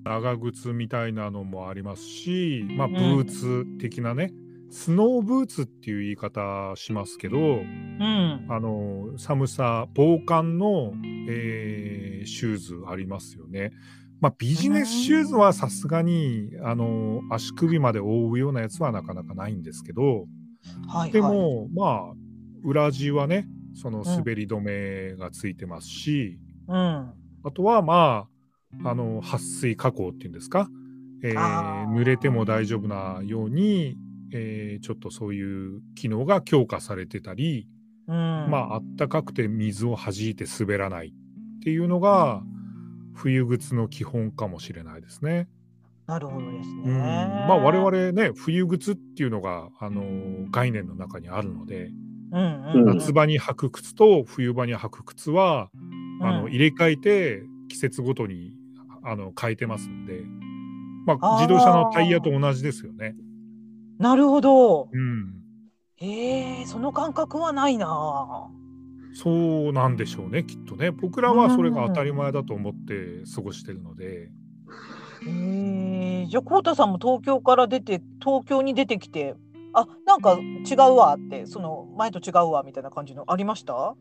[0.05, 4.33] 長靴みたいなのもありますし、まあ、ブーツ的なね、
[4.70, 8.47] スノーブーツっていう言い方しますけど、うん。
[8.49, 10.93] あの寒さ防寒の、
[11.28, 13.72] えーシューズありますよね。
[14.20, 20.26] まあ、ビジネスシューズはさすがにあの足首まで覆うようなやつはなかなかないんですけどはい
[20.89, 21.12] はい。
[21.12, 22.14] でも、まあ
[22.62, 26.76] 裏地はねその滑り止めがついてますし、うん。
[26.76, 27.12] あ
[27.54, 28.28] とはま
[28.84, 30.68] ああの撥水加工っていうんですか、
[31.22, 33.96] えー濡れても大丈夫なように、
[34.32, 37.68] えーちょっとそういう機能が強化されてたり、
[38.06, 38.16] うん。
[38.16, 41.12] まああったかくて水を弾いて滑らないっ
[41.62, 42.42] ていうのが
[43.14, 45.48] 冬靴の基本かもしれないですね。
[46.06, 46.82] なるほどですね。
[46.86, 51.90] うん、まあ我々ね冬靴っていうのが、あのー概念の中にあるので、
[52.31, 55.70] 夏場に履く靴と冬場に履く靴は、
[56.22, 58.53] あのうん入れ替えて季節ごとに
[59.03, 60.22] あの変えてますんで、
[61.07, 63.14] まあ、自動車のタイヤと同じですよね。
[63.99, 64.89] なるほど。
[64.93, 65.43] うん、
[65.99, 68.49] ええその感覚はないな。
[69.12, 70.91] そうなんでしょうねきっとね。
[70.91, 74.31] 僕らはそれが当たり前だと思って過ごしてるので、
[75.26, 79.35] ええじゃあこうたさんも東京から出て東京に出てきて、
[79.72, 83.94] あなんか違うわってその前と違うわみたいな感じのありました？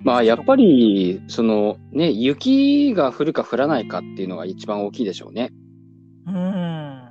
[0.00, 5.50] まあやっぱり、そのね、雪が降るか降らないかっていうのが一番大きいでしょうね。
[6.24, 7.02] うん。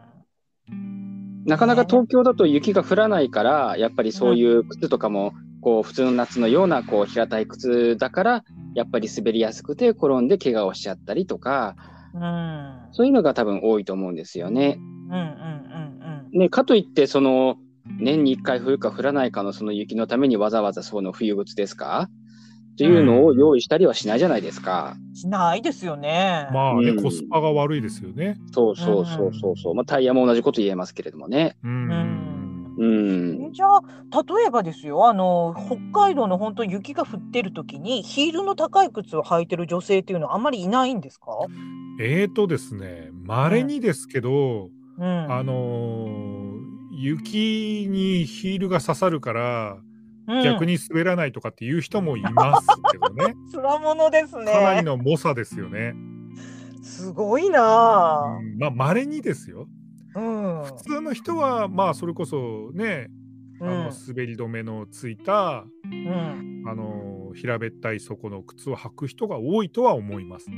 [1.46, 11.76] なかなか東京だと雪が降らないから、やっぱりそういう靴とかも、こう普通の夏のようなこう平たい靴だから、やっぱり滑りやすくて転んで怪我をしちゃったりとか、
[12.14, 12.88] うん。
[12.94, 14.80] そういうのが多分多いと思うんですよね。
[14.80, 15.20] うんうん
[16.32, 17.58] うんね、かといって、その
[18.00, 22.10] 年に1回降るか降らないかのその雪のためにわざわざその冬靴ですか？
[22.10, 24.96] っていうのを用意したりはしないじゃないですか。
[24.98, 25.16] うん。
[25.16, 26.48] しないですよね。
[26.54, 28.38] まあね、うんコスパが悪いですよね。
[28.52, 29.76] そうそうそうそうそう。
[29.76, 31.58] まあタイヤも同じこと言えますけれどもね。
[31.64, 32.24] うん
[32.80, 33.82] うんじゃあ
[34.38, 35.56] 例えばですよあの
[35.92, 41.32] 北海道の本当に雪が降ってる時にヒールの高い靴を履いてる女性っていうのはあんまりいないんですか？
[42.00, 44.70] えーとですね稀にですけど、
[45.00, 45.04] うん。
[45.04, 46.37] あのー
[47.00, 49.78] 雪にヒールが刺さるから
[50.28, 54.82] うん逆に滑らないとかっていう人もいますけどね、 つわものですかなりね。
[54.82, 55.96] の猛者ですよね。
[56.82, 58.38] すごいなあ。
[58.38, 59.68] うんまあ稀にですよ。
[60.16, 60.64] うん。
[60.66, 63.08] 普通の人はまあそれこそね、
[63.62, 66.64] あのうん滑り止めのついたうん。
[66.68, 70.50] あの平べったい底の靴を履く人が多いとは思います。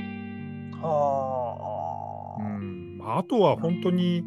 [0.82, 1.56] は
[2.40, 2.42] あ。
[2.42, 4.24] うん、まああとは本当に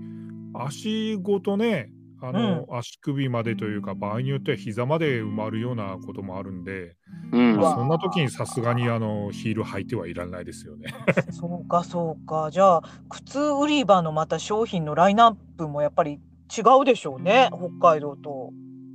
[0.54, 1.92] 足ごとね
[2.26, 6.96] あの、足首までというか場合によっては膝まで埋まるようなこともあるんで、
[7.34, 10.94] うんまあ、そんな時にさすがにあのヒール履いてはいらないですよね。
[11.32, 12.50] そうかそうか。
[12.50, 17.50] じゃあ靴売り場のまた商品のラインナップもやっぱり違うでしょうね。
[17.52, 18.52] 北海道と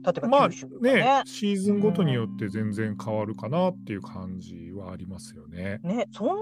[0.07, 0.55] 例えばまあね。
[0.81, 5.81] ねシーズンごとによって全然変わるかなっていう感じはありますよね。
[5.83, 6.33] ね、そんな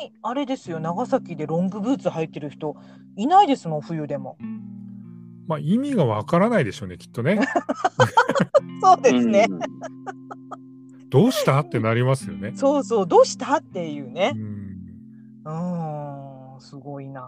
[0.00, 2.76] にあれですよ長崎でロングブーツ履いてる人
[3.16, 4.38] いないですもん冬でも。
[5.46, 7.40] まあ意味がわからないでしょうねきっとね。
[8.82, 9.46] そうですね。
[11.10, 12.52] どうしたってなりますよね。
[12.56, 14.32] そうそうどうしたっていううね。
[14.32, 14.74] ん
[15.44, 17.20] うーんすごいな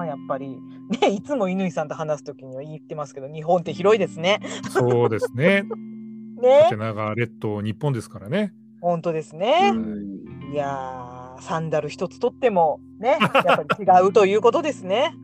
[0.00, 0.58] あやっぱり
[1.00, 4.40] ねいつも乾さんと話すときには言ってますけど日本って広いですね。
[4.70, 5.62] そうですね。
[6.42, 8.52] ね縦長列島日本ですからね。
[8.80, 9.72] 本当ですね。
[9.72, 10.14] うん
[10.52, 15.14] いやーサンダル一つとってもねやっぱり違うということですね。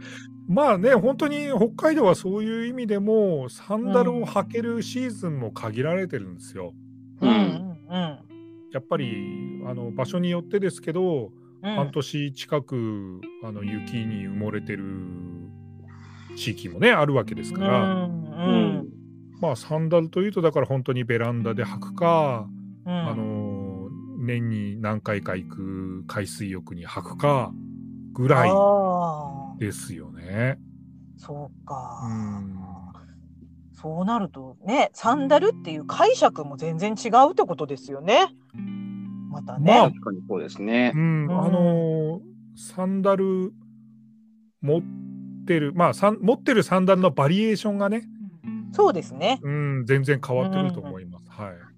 [0.51, 6.75] まあね、本当に北海道はそういう意味でも、サンダルを履けるシーズンも限られてるんですよ。
[7.21, 7.31] うん。
[7.31, 8.19] うん
[8.73, 11.33] やっぱりあの場所によってですけど、
[11.63, 11.75] うん。
[11.75, 14.85] 半年近くあの雪に埋もれてる
[16.37, 18.37] 地域もねあるわけですから、うんう
[18.83, 18.89] ん。
[19.41, 22.49] まあサンダルというとだから本当にベランダで履くか、
[22.87, 22.93] うん。
[22.93, 23.89] あの
[24.19, 27.53] 年に何回か行く海水浴に履くか
[28.13, 28.51] ぐらい
[29.61, 30.59] ですよね。
[31.19, 32.57] そうか、うん。
[33.75, 38.35] そうなるとねサンダルっていう解釈も全然違うってことですよね。
[39.31, 39.91] またね、まあ。
[39.91, 40.93] 確かにそうですね。
[40.95, 40.99] う。
[40.99, 41.45] ん、うん。
[41.45, 43.53] あのーサンダル
[44.61, 44.83] 持っ
[45.47, 48.03] てるまあサン持ってるサンダルのバリエーションがね、
[48.73, 49.41] そうですね。
[49.43, 51.31] うん、全然変わってくると思います。
[51.31, 51.71] はい。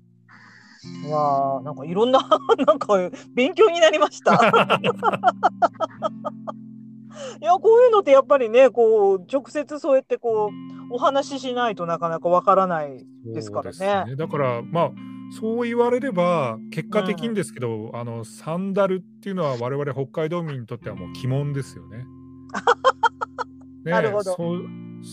[1.06, 2.18] いやーなんかいろんな
[2.66, 2.94] なんか
[3.34, 4.32] 勉強になりました
[7.40, 10.50] いやこういうのってやっぱりねこう直接そうやってこ
[10.90, 14.04] うお話ししないとなかなかわからないですからね。
[14.06, 14.90] ですだからまあ
[15.32, 22.04] そう言われれば結果的にですけど、あのサンダルっていうのは我々北海道民にとってはもう鬼門ですよね。
[23.84, 24.32] ねなるほど。
[24.32, 24.36] そ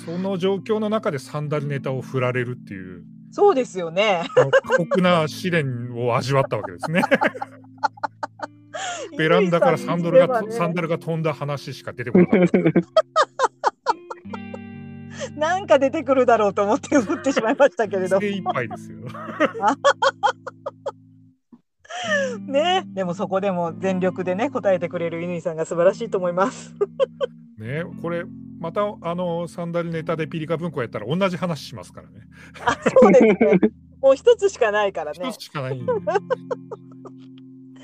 [0.06, 3.04] その状況の中でサンダルネタを振られるっていう。
[3.32, 4.26] そうですよね。
[4.36, 7.02] 過酷な試練を味わったわけですね。
[9.18, 12.28] ベランダからサンドルが、ね、サンダルが飛んだ話しか出てこない。
[15.36, 18.20] なんか出てくるだろうと思って打ってしまいましたけれど。
[18.20, 19.00] 精一杯ですよ。
[22.48, 26.74] ねでもそこでも全力でね答えてくれる乾さんが素晴らしいと思います。
[27.58, 28.24] ねこれ
[28.60, 32.22] またあのサンダルネタでピリカ文庫やったら同じ話しますからね。
[32.66, 33.38] あそうですね。
[34.02, 35.30] もう一つしかないからね。
[35.30, 35.86] 一つしかない、ね、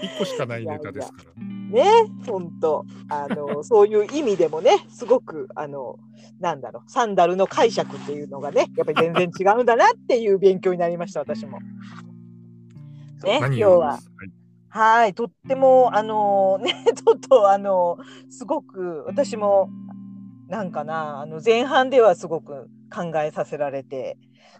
[0.01, 1.43] 一個しかないネタですから。
[1.43, 5.97] いやいやね、本当あの そういう意味でもね、すごくあの
[6.39, 11.59] なんだろうサンダルの解釈っていうのがね、やっぱり全然違うんだなっていう勉強になりました私も。
[13.23, 13.99] ね、今日は。
[14.69, 17.97] はい、とってもあのね、 ちょっとあの
[18.29, 19.69] すごく私も
[20.47, 24.17] なんかなあの前半ではすごく考えさせられて。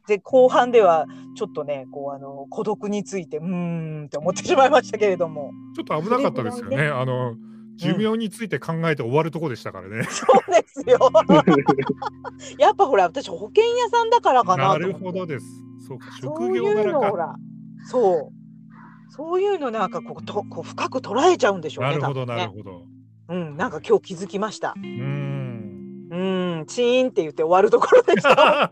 [0.07, 6.87] で後半ではちょっとねこうあの孤独についてうーんって思ってしまいましたけれどもちょっと危なかったですよね。
[6.87, 7.35] あの
[7.77, 10.03] 寿命について考えて終わるとこでしたからね。
[10.05, 10.97] そうですよ。
[12.57, 15.45] やっぱほら私保険屋さんだからかななるほどです。
[15.87, 16.99] そうか、職そういう業柄か。
[16.99, 17.35] のほら
[17.85, 18.45] そう
[19.09, 21.91] そういうのなんかこうとこう深く捉えちゃうんでしょうね。
[21.91, 22.85] なるほど、なるほど。
[23.27, 24.73] うんなんか今日気づきました。
[24.77, 26.07] うーん。
[26.11, 28.71] うんチーンって言って終わるところでした。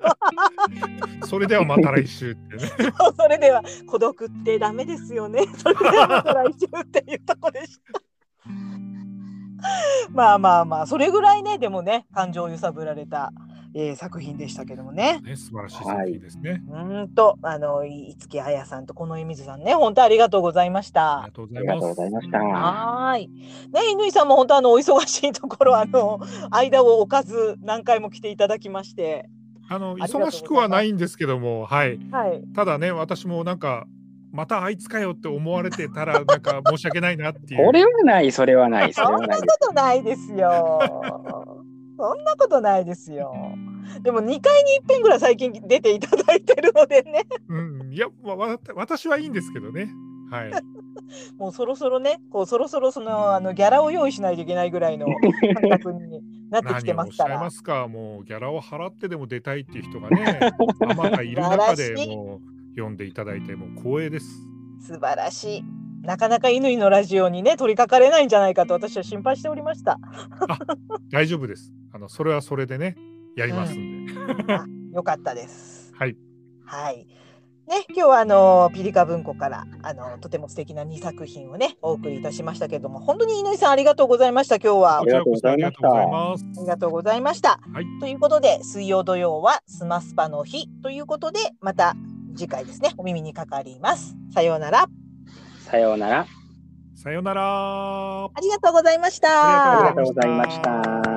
[1.26, 2.72] それではまた来週ってね。
[3.18, 5.46] それでは孤独ってダメですよね。
[5.58, 8.02] それではまた来週っていうとこでした。
[10.12, 13.32] まあまあまあそれぐらいねでもね感情を揺さぶられた、
[13.76, 15.20] えー作品でしたけどもね。
[15.24, 16.64] ね素晴らしい作品ですね。
[16.68, 21.78] うーんと、あの、いつきあやさんとこの江水さんね、本当ありがとうございましたありが。
[21.78, 22.38] とうございました。
[22.40, 23.28] はーい。
[23.28, 23.34] ね、
[23.98, 26.20] 乾さんも本当あの、お忙しいところ、あの、
[26.52, 29.30] 間を置かず、何回も来ていただきまして。
[29.70, 31.98] あの忙しくはないんですけども、はい。
[32.12, 32.44] はい。
[32.54, 33.86] ただね、私もなんか、
[34.32, 37.66] またあいつかよって思われてたら、 なんか申し訳ないなっていう。
[37.66, 41.64] これはない、それはない、それそんなはないでことないですよ。
[41.98, 43.34] そんなことないですよ。
[44.02, 49.90] でも2回に一遍ぐらい最近出ていただいてるのでね、うん、いや、わわ私はいいんですけどね。
[50.30, 50.52] はい。
[51.38, 55.06] もうそろそろね、こうそろそろそのあのギャラを用意しないといけないぐらいの
[55.62, 57.52] 感覚になってきてますから何をおっしゃいま。
[57.52, 60.40] すか、もうギャラを払ってでも出たいっていう人がね、
[60.90, 64.26] あまたいる中でもう読んでいただいて、もう光栄です。
[64.80, 65.64] 素晴らしい。
[66.04, 70.00] なかなか乾のラジオにね取り掛かれないんじゃないかと私は心配しておりました。
[71.12, 71.72] 大丈夫です。
[71.94, 72.98] あのそれはそれでね、
[73.38, 74.14] やりますんで。
[74.54, 75.94] あよかったです。
[75.98, 76.18] はい。
[76.66, 77.08] はい。
[77.68, 86.44] ね、今日はあのピリカ文庫からあのとても素敵な2作品をねお送りいたしましたけれども本当に乾さんありがとうございました今日はありがとうございましたこちらこそありがとうございます。
[86.44, 87.50] ありがとうございました。
[87.50, 91.96] はいということで水曜土曜はスマスパの日ということでまた
[92.36, 94.18] 次回ですねお耳にかかります。
[94.34, 94.88] さようなら。
[95.74, 96.28] さようなら。
[96.94, 98.26] さよなら。
[98.26, 99.80] ありがとうございました。
[99.80, 101.13] ありがとうございました。